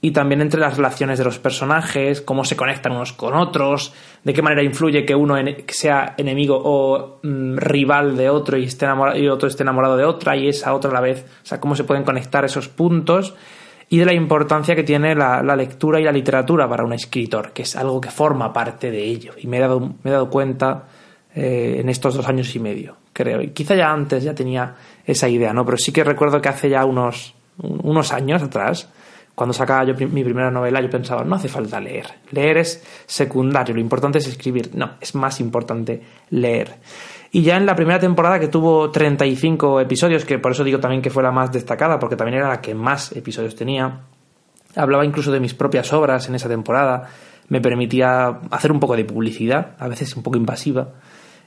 y 0.04 0.10
también 0.10 0.40
entre 0.40 0.60
las 0.60 0.76
relaciones 0.76 1.16
de 1.16 1.24
los 1.24 1.38
personajes, 1.38 2.20
cómo 2.20 2.44
se 2.44 2.56
conectan 2.56 2.92
unos 2.92 3.12
con 3.12 3.34
otros, 3.34 3.94
de 4.24 4.34
qué 4.34 4.42
manera 4.42 4.64
influye 4.64 5.06
que 5.06 5.14
uno 5.14 5.36
sea 5.68 6.14
enemigo 6.18 6.60
o 6.62 7.20
mm, 7.22 7.56
rival 7.56 8.16
de 8.16 8.28
otro 8.28 8.58
y, 8.58 8.64
esté 8.64 8.84
enamorado, 8.84 9.16
y 9.16 9.28
otro 9.28 9.48
esté 9.48 9.62
enamorado 9.62 9.96
de 9.96 10.04
otra 10.04 10.36
y 10.36 10.48
esa 10.48 10.74
otra 10.74 10.90
a 10.90 10.94
la 10.94 11.00
vez, 11.00 11.24
o 11.44 11.46
sea, 11.46 11.60
cómo 11.60 11.76
se 11.76 11.84
pueden 11.84 12.02
conectar 12.02 12.44
esos 12.44 12.66
puntos 12.66 13.32
y 13.90 13.98
de 13.98 14.04
la 14.04 14.12
importancia 14.12 14.74
que 14.74 14.82
tiene 14.82 15.14
la, 15.14 15.40
lectura 15.54 16.00
y 16.00 16.04
la 16.04 16.12
literatura 16.12 16.68
para 16.68 16.82
un 16.82 16.94
escritor, 16.94 17.52
que 17.52 17.62
es 17.62 17.76
algo 17.76 18.00
que 18.00 18.10
forma 18.10 18.52
parte 18.52 18.90
de 18.90 19.04
ello. 19.04 19.34
Y 19.38 19.46
me 19.46 19.58
he 19.58 19.60
dado, 19.60 19.80
me 19.80 20.10
he 20.10 20.10
dado 20.10 20.30
cuenta 20.30 20.84
eh, 21.32 21.76
en 21.78 21.88
estos 21.90 22.14
dos 22.14 22.26
años 22.26 22.56
y 22.56 22.58
medio, 22.58 22.96
creo. 23.12 23.40
Y 23.40 23.50
quizá 23.50 23.76
ya 23.76 23.92
antes 23.92 24.24
ya 24.24 24.34
tenía 24.34 24.74
esa 25.06 25.28
idea, 25.28 25.52
¿no? 25.52 25.64
Pero 25.64 25.76
sí 25.76 25.92
que 25.92 26.02
recuerdo 26.02 26.40
que 26.40 26.48
hace 26.48 26.70
ya 26.70 26.86
unos, 26.86 27.34
unos 27.58 28.12
años 28.12 28.42
atrás, 28.42 28.88
cuando 29.34 29.54
sacaba 29.54 29.84
yo 29.84 29.94
mi 30.08 30.22
primera 30.22 30.50
novela, 30.50 30.80
yo 30.80 30.90
pensaba, 30.90 31.24
no 31.24 31.36
hace 31.36 31.48
falta 31.48 31.80
leer. 31.80 32.06
Leer 32.30 32.58
es 32.58 32.84
secundario, 33.06 33.74
lo 33.74 33.80
importante 33.80 34.18
es 34.18 34.26
escribir. 34.26 34.70
No, 34.74 34.92
es 35.00 35.14
más 35.14 35.40
importante 35.40 36.02
leer. 36.30 36.74
Y 37.30 37.42
ya 37.42 37.56
en 37.56 37.64
la 37.64 37.74
primera 37.74 37.98
temporada, 37.98 38.38
que 38.38 38.48
tuvo 38.48 38.90
35 38.90 39.80
episodios, 39.80 40.26
que 40.26 40.38
por 40.38 40.52
eso 40.52 40.64
digo 40.64 40.80
también 40.80 41.00
que 41.00 41.08
fue 41.08 41.22
la 41.22 41.30
más 41.30 41.50
destacada, 41.50 41.98
porque 41.98 42.14
también 42.14 42.38
era 42.38 42.48
la 42.48 42.60
que 42.60 42.74
más 42.74 43.12
episodios 43.12 43.56
tenía, 43.56 44.00
hablaba 44.76 45.04
incluso 45.06 45.32
de 45.32 45.40
mis 45.40 45.54
propias 45.54 45.92
obras 45.94 46.28
en 46.28 46.34
esa 46.34 46.48
temporada, 46.48 47.08
me 47.48 47.62
permitía 47.62 48.40
hacer 48.50 48.70
un 48.70 48.80
poco 48.80 48.96
de 48.96 49.06
publicidad, 49.06 49.76
a 49.78 49.88
veces 49.88 50.14
un 50.14 50.22
poco 50.22 50.36
invasiva. 50.36 50.88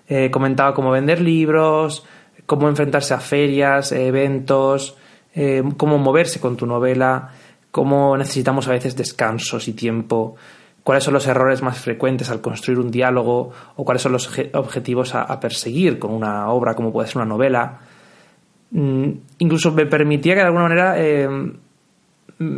Eh, 0.08 0.32
comentaba 0.32 0.74
cómo 0.74 0.90
vender 0.90 1.22
libros, 1.22 2.04
cómo 2.48 2.68
enfrentarse 2.68 3.14
a 3.14 3.20
ferias, 3.20 3.92
eventos, 3.92 4.98
eh, 5.36 5.64
cómo 5.78 6.00
moverse 6.00 6.40
con 6.40 6.58
tu 6.58 6.66
novela 6.66 7.32
cómo 7.76 8.16
necesitamos 8.16 8.70
a 8.70 8.72
veces 8.72 8.96
descansos 8.96 9.68
y 9.68 9.74
tiempo, 9.74 10.38
cuáles 10.82 11.04
son 11.04 11.14
los 11.14 11.28
errores 11.28 11.62
más 11.62 11.78
frecuentes 11.78 12.30
al 12.30 12.40
construir 12.40 12.80
un 12.80 12.90
diálogo 12.90 13.52
o 13.76 13.84
cuáles 13.84 14.02
son 14.02 14.14
los 14.14 14.32
objetivos 14.54 15.14
a, 15.14 15.38
perseguir 15.42 16.00
con 16.00 16.14
una 16.14 16.48
obra 16.52 16.74
como 16.74 16.94
puede 16.94 17.10
ser 17.10 17.18
una 17.18 17.26
novela. 17.26 17.80
Mm, 18.72 19.10
incluso 19.40 19.74
me 19.74 19.88
permitía 19.88 20.36
que 20.36 20.40
de 20.40 20.46
alguna 20.46 20.64
manera 20.64 20.94
eh, 20.98 21.28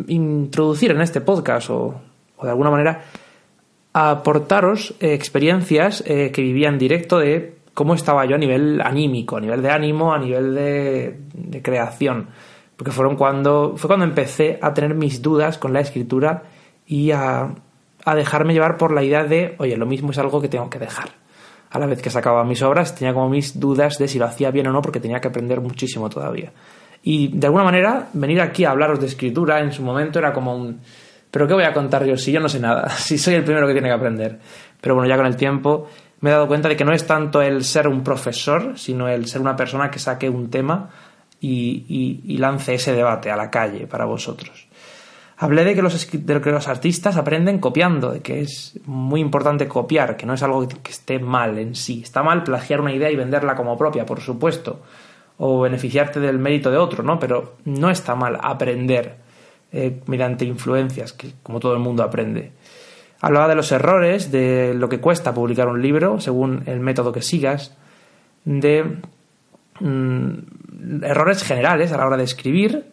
introducir 0.06 0.92
en 0.92 1.02
este 1.02 1.22
podcast 1.22 1.72
o, 1.72 2.00
de 2.44 2.50
alguna 2.50 2.70
manera 2.70 3.02
aportaros 3.94 4.94
eh, 5.00 5.16
experiencias 5.16 6.04
eh, 6.06 6.30
que 6.32 6.44
vivía 6.44 6.70
en 6.70 6.78
directo 6.78 7.18
de 7.18 7.56
cómo 7.74 7.96
estaba 7.96 8.24
yo 8.28 8.36
a 8.36 8.38
nivel 8.38 8.82
anímico, 8.82 9.38
a 9.38 9.42
nivel 9.42 9.64
de 9.64 9.72
ánimo, 9.72 10.14
a 10.14 10.20
nivel 10.20 10.54
de 10.54 11.62
creación. 11.64 12.28
Porque 12.78 12.92
fueron 12.92 13.16
cuando, 13.16 13.74
fue 13.76 13.88
cuando 13.88 14.06
empecé 14.06 14.60
a 14.62 14.74
tener 14.74 14.94
mis 14.94 15.22
dudas 15.22 15.58
con 15.58 15.74
la 15.74 15.82
escritura 15.82 16.44
y 16.86 17.12
a, 17.12 17.50
a 18.06 18.16
dejarme 18.16 18.54
llevar 18.54 18.78
por 18.78 18.94
la 18.94 19.04
idea 19.04 19.24
de, 19.24 19.56
oye, 19.58 19.76
lo 19.76 19.86
mismo 19.86 20.12
es 20.12 20.18
algo 20.20 20.40
que 20.40 20.48
tengo 20.48 20.70
que 20.70 20.80
dejar. 20.80 21.10
A 21.70 21.80
la 21.80 21.88
vez 21.88 22.02
que 22.02 22.10
sacaba 22.10 22.46
mis 22.46 22.62
obras, 22.62 22.96
tenía 22.96 23.14
como 23.14 23.28
mis 23.28 23.60
dudas 23.60 23.98
de 23.98 24.08
si 24.08 24.20
lo 24.20 24.26
hacía 24.26 24.52
bien 24.52 24.68
o 24.68 24.72
no, 24.72 24.82
porque 24.82 25.00
tenía 25.00 25.20
que 25.20 25.28
aprender 25.28 25.60
muchísimo 25.60 26.08
todavía. 26.10 26.54
Y 27.04 27.30
de 27.30 27.48
alguna 27.48 27.64
manera, 27.64 28.10
venir 28.14 28.40
aquí 28.42 28.64
a 28.64 28.72
hablaros 28.72 29.00
de 29.00 29.08
escritura 29.08 29.60
en 29.60 29.72
su 29.72 29.82
momento 29.82 30.20
era 30.20 30.32
como 30.32 30.56
un. 30.56 30.80
¿Pero 31.30 31.48
qué 31.48 31.54
voy 31.54 31.64
a 31.64 31.74
contar 31.74 32.06
yo 32.06 32.16
si 32.16 32.32
yo 32.32 32.40
no 32.40 32.48
sé 32.48 32.60
nada? 32.60 32.90
Si 32.98 33.18
soy 33.18 33.36
el 33.36 33.44
primero 33.44 33.68
que 33.68 33.74
tiene 33.74 33.90
que 33.90 33.96
aprender. 33.96 34.40
Pero 34.80 34.96
bueno, 34.96 35.10
ya 35.10 35.18
con 35.18 35.26
el 35.26 35.36
tiempo 35.36 35.88
me 36.22 36.30
he 36.30 36.34
dado 36.34 36.48
cuenta 36.48 36.70
de 36.70 36.76
que 36.76 36.86
no 36.86 36.94
es 36.94 37.06
tanto 37.06 37.42
el 37.42 37.64
ser 37.64 37.88
un 37.88 38.04
profesor, 38.04 38.78
sino 38.78 39.08
el 39.08 39.28
ser 39.28 39.42
una 39.42 39.56
persona 39.56 39.92
que 39.92 40.00
saque 40.00 40.30
un 40.30 40.50
tema 40.50 40.90
y, 41.40 42.38
lance 42.40 42.76
ese 42.76 42.94
debate 42.94 43.32
a 43.32 43.36
la 43.36 43.50
calle 43.50 43.88
para 43.88 44.06
vosotros. 44.06 44.68
Hablé 45.40 45.64
de 45.64 45.76
que, 45.76 45.84
los, 45.84 46.12
de 46.12 46.42
que 46.42 46.52
los 46.52 46.68
artistas 46.68 47.16
aprenden 47.16 47.60
copiando, 47.60 48.12
de 48.12 48.22
que 48.22 48.42
es 48.42 48.80
muy 48.86 49.22
importante 49.22 49.68
copiar, 49.68 50.18
que 50.18 50.26
no 50.26 50.34
es 50.34 50.42
algo 50.42 50.68
que 50.68 50.92
esté 50.92 51.20
mal 51.20 51.60
en 51.60 51.76
sí. 51.76 52.02
Está 52.04 52.24
mal 52.24 52.44
plagiar 52.44 52.82
una 52.82 52.94
idea 52.94 53.12
y 53.12 53.16
venderla 53.16 53.56
como 53.56 53.78
propia, 53.78 54.04
por 54.04 54.20
supuesto, 54.20 54.82
o 55.38 55.62
beneficiarte 55.62 56.20
del 56.20 56.40
mérito 56.40 56.72
de 56.72 56.78
otro, 56.78 57.04
¿no? 57.04 57.20
Pero 57.20 57.58
no 57.66 57.92
está 57.92 58.16
mal 58.16 58.40
aprender 58.42 59.18
eh, 59.72 60.02
mediante 60.08 60.44
influencias, 60.44 61.14
que 61.14 61.34
como 61.44 61.60
todo 61.60 61.74
el 61.74 61.80
mundo 61.80 62.02
aprende. 62.02 62.54
Hablaba 63.22 63.48
de 63.48 63.56
los 63.56 63.72
errores, 63.72 64.32
de 64.32 64.74
lo 64.74 64.90
que 64.90 65.00
cuesta 65.00 65.36
publicar 65.36 65.68
un 65.68 65.82
libro, 65.82 66.20
según 66.20 66.64
el 66.66 66.80
método 66.80 67.12
que 67.12 67.22
sigas, 67.22 67.76
de 68.46 68.98
mm, 69.80 71.04
errores 71.04 71.44
generales 71.44 71.92
a 71.92 71.98
la 71.98 72.06
hora 72.06 72.18
de 72.18 72.24
escribir, 72.24 72.86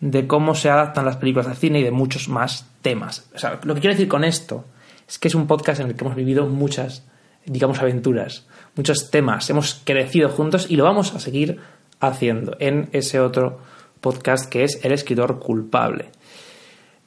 de 0.00 0.26
cómo 0.26 0.54
se 0.54 0.70
adaptan 0.70 1.04
las 1.04 1.16
películas 1.16 1.46
al 1.46 1.56
cine 1.56 1.80
y 1.80 1.82
de 1.82 1.90
muchos 1.90 2.28
más 2.28 2.68
temas. 2.82 3.28
O 3.34 3.38
sea, 3.38 3.60
lo 3.62 3.74
que 3.74 3.80
quiero 3.80 3.94
decir 3.94 4.08
con 4.08 4.24
esto 4.24 4.64
es 5.08 5.18
que 5.18 5.28
es 5.28 5.34
un 5.34 5.46
podcast 5.46 5.80
en 5.80 5.88
el 5.88 5.94
que 5.94 6.04
hemos 6.04 6.16
vivido 6.16 6.46
muchas, 6.46 7.06
digamos, 7.46 7.80
aventuras, 7.80 8.46
muchos 8.76 9.10
temas, 9.10 9.48
hemos 9.50 9.80
crecido 9.84 10.28
juntos 10.28 10.66
y 10.68 10.76
lo 10.76 10.84
vamos 10.84 11.14
a 11.14 11.20
seguir 11.20 11.58
haciendo 12.00 12.56
en 12.60 12.88
ese 12.92 13.20
otro 13.20 13.60
podcast 14.00 14.50
que 14.50 14.64
es 14.64 14.84
El 14.84 14.92
escritor 14.92 15.38
culpable. 15.38 16.10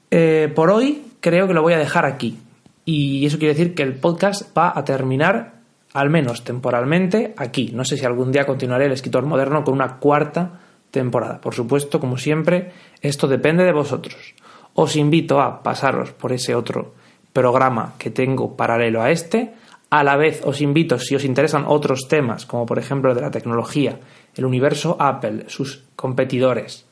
Eh, 0.09 0.51
por 0.55 0.71
hoy 0.71 1.03
creo 1.19 1.47
que 1.47 1.53
lo 1.53 1.61
voy 1.61 1.73
a 1.73 1.77
dejar 1.77 2.05
aquí. 2.05 2.39
Y 2.85 3.25
eso 3.25 3.37
quiere 3.37 3.53
decir 3.53 3.75
que 3.75 3.83
el 3.83 3.95
podcast 3.95 4.57
va 4.57 4.71
a 4.73 4.85
terminar, 4.85 5.56
al 5.97 6.11
menos 6.11 6.43
temporalmente, 6.43 7.33
aquí. 7.37 7.71
No 7.73 7.83
sé 7.83 7.97
si 7.97 8.05
algún 8.05 8.31
día 8.31 8.45
continuaré 8.45 8.85
el 8.85 8.91
escritor 8.91 9.25
moderno 9.25 9.63
con 9.63 9.73
una 9.73 9.97
cuarta 9.97 10.59
temporada. 10.91 11.41
Por 11.41 11.55
supuesto, 11.55 11.99
como 11.99 12.17
siempre, 12.17 12.71
esto 13.01 13.27
depende 13.27 13.63
de 13.63 13.73
vosotros. 13.73 14.35
Os 14.75 14.95
invito 14.95 15.41
a 15.41 15.63
pasaros 15.63 16.11
por 16.11 16.33
ese 16.33 16.53
otro 16.53 16.93
programa 17.33 17.95
que 17.97 18.11
tengo 18.11 18.55
paralelo 18.55 19.01
a 19.01 19.09
este. 19.09 19.55
A 19.89 20.03
la 20.03 20.17
vez 20.17 20.43
os 20.45 20.61
invito, 20.61 20.99
si 20.99 21.15
os 21.15 21.25
interesan 21.25 21.65
otros 21.65 22.07
temas, 22.07 22.45
como 22.45 22.67
por 22.67 22.77
ejemplo 22.77 23.09
el 23.09 23.15
de 23.15 23.23
la 23.23 23.31
tecnología, 23.31 23.99
el 24.35 24.45
universo 24.45 24.97
Apple, 24.99 25.45
sus 25.47 25.83
competidores, 25.95 26.85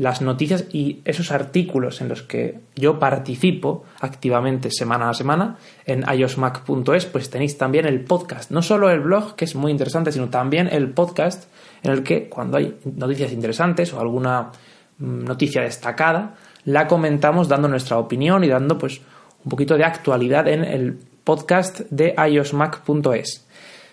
las 0.00 0.22
noticias 0.22 0.64
y 0.72 1.02
esos 1.04 1.30
artículos 1.30 2.00
en 2.00 2.08
los 2.08 2.22
que 2.22 2.58
yo 2.74 2.98
participo 2.98 3.84
activamente 4.00 4.70
semana 4.70 5.10
a 5.10 5.14
semana 5.14 5.58
en 5.84 6.06
iosmac.es, 6.10 7.04
pues 7.04 7.28
tenéis 7.28 7.58
también 7.58 7.84
el 7.84 8.00
podcast, 8.04 8.50
no 8.50 8.62
solo 8.62 8.88
el 8.88 9.00
blog, 9.00 9.36
que 9.36 9.44
es 9.44 9.54
muy 9.54 9.70
interesante, 9.70 10.10
sino 10.10 10.30
también 10.30 10.68
el 10.72 10.88
podcast 10.88 11.50
en 11.82 11.92
el 11.92 12.02
que 12.02 12.30
cuando 12.30 12.56
hay 12.56 12.78
noticias 12.96 13.30
interesantes 13.30 13.92
o 13.92 14.00
alguna 14.00 14.52
mm, 14.96 15.24
noticia 15.24 15.60
destacada, 15.60 16.34
la 16.64 16.86
comentamos 16.86 17.46
dando 17.48 17.68
nuestra 17.68 17.98
opinión 17.98 18.42
y 18.42 18.48
dando 18.48 18.78
pues 18.78 19.02
un 19.44 19.50
poquito 19.50 19.76
de 19.76 19.84
actualidad 19.84 20.48
en 20.48 20.64
el 20.64 20.98
podcast 21.24 21.80
de 21.90 22.14
iosmac.es. 22.16 23.46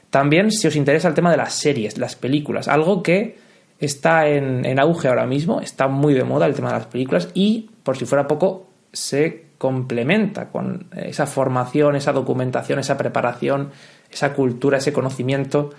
También 0.10 0.52
si 0.52 0.68
os 0.68 0.76
interesa 0.78 1.10
el 1.10 1.16
tema 1.16 1.32
de 1.32 1.38
las 1.38 1.54
series, 1.54 1.98
las 1.98 2.16
películas, 2.16 2.70
algo 2.70 3.04
que 3.04 3.46
está 3.80 4.28
en, 4.28 4.80
auge 4.80 5.08
ahora 5.08 5.26
mismo, 5.26 5.62
está 5.62 5.88
muy 5.88 6.14
de 6.14 6.24
moda 6.24 6.46
el 6.46 6.56
tema 6.56 6.70
de 6.70 6.80
las 6.80 6.88
películas 6.88 7.30
y, 7.34 7.70
por 7.84 7.98
si 7.98 8.06
fuera 8.06 8.28
poco, 8.28 8.68
se 8.92 9.48
complementa 9.58 10.50
con 10.50 10.88
esa 10.96 11.26
formación, 11.26 11.96
esa 11.96 12.14
documentación, 12.14 12.80
esa 12.80 12.98
preparación, 12.98 13.72
esa 14.12 14.34
cultura, 14.34 14.78
ese 14.78 14.94
conocimiento 14.94 15.72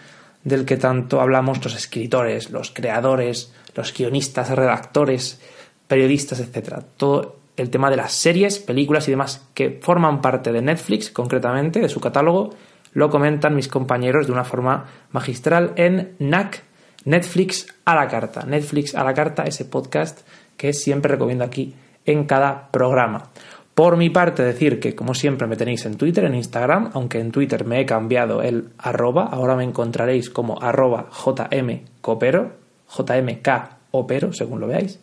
del 0.44 0.64
que 0.64 0.76
tanto 0.76 1.20
hablamos 1.20 1.62
los 1.62 1.74
escritores, 1.74 2.50
los 2.50 2.70
creadores, 2.70 3.52
los 3.74 3.92
guionistas, 3.92 4.50
redactores, 4.50 5.40
periodistas, 5.86 6.40
etc. 6.40 6.82
Todo 6.96 7.36
el 7.56 7.70
tema 7.70 7.90
de 7.90 7.96
las 7.96 8.12
series, 8.12 8.58
películas 8.58 9.08
y 9.08 9.10
demás 9.10 9.46
que 9.54 9.78
forman 9.82 10.20
parte 10.20 10.52
de 10.52 10.62
Netflix, 10.62 11.10
concretamente, 11.10 11.80
de 11.80 11.88
su 11.88 12.00
catálogo, 12.00 12.50
lo 12.92 13.10
comentan 13.10 13.54
mis 13.54 13.68
compañeros 13.68 14.26
de 14.26 14.32
una 14.32 14.44
forma 14.44 14.86
magistral 15.10 15.72
en 15.76 16.14
NAC 16.18 16.62
Netflix 17.08 17.66
a 17.86 17.94
la 17.94 18.06
carta. 18.06 18.44
Netflix 18.44 18.94
a 18.94 19.02
la 19.02 19.14
carta, 19.14 19.44
ese 19.44 19.64
podcast 19.64 20.20
que 20.58 20.74
siempre 20.74 21.12
recomiendo 21.12 21.42
aquí 21.42 21.74
en 22.04 22.26
cada 22.26 22.70
programa. 22.70 23.30
Por 23.74 23.96
mi 23.96 24.10
parte, 24.10 24.42
decir 24.42 24.78
que 24.78 24.94
como 24.94 25.14
siempre 25.14 25.46
me 25.46 25.56
tenéis 25.56 25.86
en 25.86 25.96
Twitter, 25.96 26.24
en 26.24 26.34
Instagram, 26.34 26.90
aunque 26.92 27.18
en 27.18 27.30
Twitter 27.32 27.64
me 27.64 27.80
he 27.80 27.86
cambiado 27.86 28.42
el 28.42 28.68
arroba, 28.76 29.24
ahora 29.24 29.56
me 29.56 29.64
encontraréis 29.64 30.28
como 30.28 30.60
arroba 30.60 31.08
jmcopero, 31.10 32.52
jmkopero, 32.88 34.32
según 34.34 34.60
lo 34.60 34.66
veáis, 34.66 35.00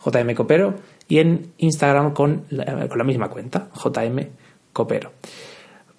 jmcopero, 0.00 0.74
y 1.06 1.18
en 1.20 1.52
Instagram 1.58 2.14
con 2.14 2.46
la, 2.50 2.88
con 2.88 2.98
la 2.98 3.04
misma 3.04 3.28
cuenta, 3.28 3.68
jmcopero. 3.74 5.12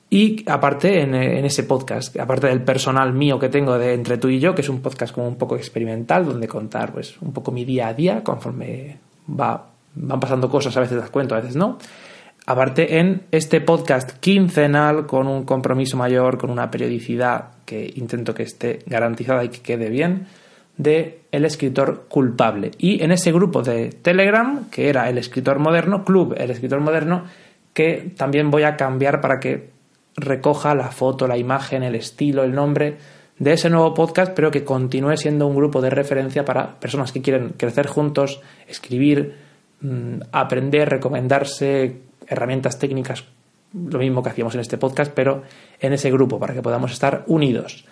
Y 0.09 0.49
aparte, 0.49 1.01
en, 1.01 1.15
ese 1.15 1.63
podcast, 1.63 2.17
aparte 2.19 2.47
del 2.47 2.61
personal 2.61 3.13
mío 3.13 3.39
que 3.39 3.49
tengo 3.49 3.77
de 3.77 3.93
Entre 3.93 4.17
tú 4.17 4.29
y 4.29 4.39
yo, 4.39 4.53
que 4.53 4.61
es 4.61 4.69
un 4.69 4.81
podcast 4.81 5.13
como 5.13 5.27
un 5.27 5.35
poco 5.35 5.55
experimental, 5.55 6.25
donde 6.25 6.47
contar 6.47 6.93
pues 6.93 7.19
un 7.21 7.33
poco 7.33 7.51
mi 7.51 7.65
día 7.65 7.87
a 7.87 7.93
día, 7.93 8.23
conforme 8.23 8.97
va, 9.27 9.67
van 9.95 10.19
pasando 10.19 10.49
cosas, 10.49 10.77
a 10.77 10.81
veces 10.81 10.97
las 10.97 11.09
cuento, 11.09 11.35
a 11.35 11.39
veces 11.39 11.55
no. 11.55 11.79
Aparte, 12.45 12.99
en 12.99 13.23
este 13.31 13.59
podcast 13.59 14.11
quincenal, 14.19 15.07
con 15.07 15.27
un 15.27 15.45
compromiso 15.45 15.97
mayor, 15.97 16.37
con 16.37 16.51
una 16.51 16.69
periodicidad 16.69 17.45
que 17.65 17.91
intento 17.95 18.35
que 18.35 18.43
esté 18.43 18.79
garantizada 18.85 19.43
y 19.43 19.49
que 19.49 19.61
quede 19.61 19.89
bien, 19.89 20.27
de 20.77 21.21
El 21.31 21.45
escritor 21.45 22.05
culpable. 22.07 22.71
Y 22.77 23.01
en 23.03 23.11
ese 23.11 23.31
grupo 23.31 23.63
de 23.63 23.89
Telegram, 23.89 24.69
que 24.69 24.89
era 24.89 25.09
El 25.09 25.17
escritor 25.17 25.57
moderno, 25.57 26.05
Club 26.05 26.35
El 26.37 26.51
escritor 26.51 26.81
moderno, 26.81 27.23
que 27.73 28.13
también 28.15 28.51
voy 28.51 28.63
a 28.63 28.77
cambiar 28.77 29.21
para 29.21 29.39
que 29.39 29.74
recoja 30.15 30.75
la 30.75 30.91
foto, 30.91 31.28
la 31.28 31.38
imagen, 31.38 31.84
el 31.84 31.95
estilo, 31.95 32.43
el 32.43 32.54
nombre 32.54 32.97
de 33.38 33.54
ese 33.54 33.69
nuevo 33.69 33.93
podcast, 33.93 34.34
pero 34.34 34.49
que 34.49 34.63
continúe 34.63 35.17
siendo 35.17 35.47
un 35.47 35.56
grupo 35.56 35.82
de 35.82 35.89
referencia 35.89 36.45
para 36.45 36.80
personas 36.80 37.12
que 37.12 37.21
quieren 37.21 37.49
crecer 37.58 37.88
juntos, 37.88 38.41
escribir, 38.67 39.36
mm, 39.82 40.19
aprender, 40.32 40.89
recomendarse 40.89 42.01
herramientas 42.28 42.80
técnicas, 42.80 43.25
lo 43.73 43.99
mismo 43.99 44.23
que 44.23 44.30
hacíamos 44.30 44.56
en 44.56 44.62
este 44.62 44.78
podcast, 44.78 45.12
pero 45.13 45.43
en 45.80 45.93
ese 45.93 46.10
grupo, 46.12 46.39
para 46.39 46.54
que 46.54 46.62
podamos 46.62 46.93
estar 46.93 47.23
unidos. 47.28 47.86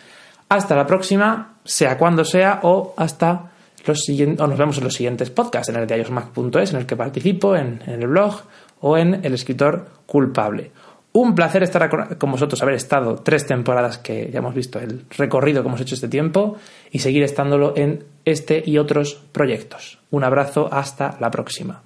Hasta 0.48 0.76
la 0.76 0.88
próxima, 0.88 1.58
sea 1.66 1.98
cuando 1.98 2.24
sea, 2.24 2.62
o 2.64 2.94
hasta 2.96 3.52
los 3.86 4.00
siguientes, 4.00 4.40
o 4.40 4.48
nos 4.48 4.58
vemos 4.58 4.78
en 4.78 4.86
los 4.86 4.94
siguientes 4.94 5.30
podcasts, 5.30 5.68
en 5.70 5.76
el 5.76 5.88
de 5.88 5.96
en 5.96 6.76
el 6.78 6.86
que 6.86 6.96
participo, 6.96 7.56
en 7.56 7.82
el 7.86 8.08
blog, 8.08 8.44
o 8.86 8.98
en 8.98 9.26
El 9.26 9.34
escritor 9.34 9.88
culpable. 10.06 10.72
Un 11.16 11.36
placer 11.36 11.62
estar 11.62 12.18
con 12.18 12.32
vosotros, 12.32 12.62
haber 12.64 12.74
estado 12.74 13.18
tres 13.18 13.46
temporadas 13.46 14.00
que 14.00 14.32
ya 14.32 14.40
hemos 14.40 14.56
visto 14.56 14.80
el 14.80 15.06
recorrido 15.16 15.62
que 15.62 15.68
hemos 15.68 15.80
hecho 15.80 15.94
este 15.94 16.08
tiempo 16.08 16.58
y 16.92 17.00
seguir 17.00 17.22
estándolo 17.22 17.74
en 17.78 18.04
este 18.26 18.64
y 18.66 18.80
otros 18.80 19.22
proyectos. 19.32 20.00
Un 20.10 20.24
abrazo, 20.24 20.70
hasta 20.72 21.16
la 21.20 21.30
próxima. 21.30 21.84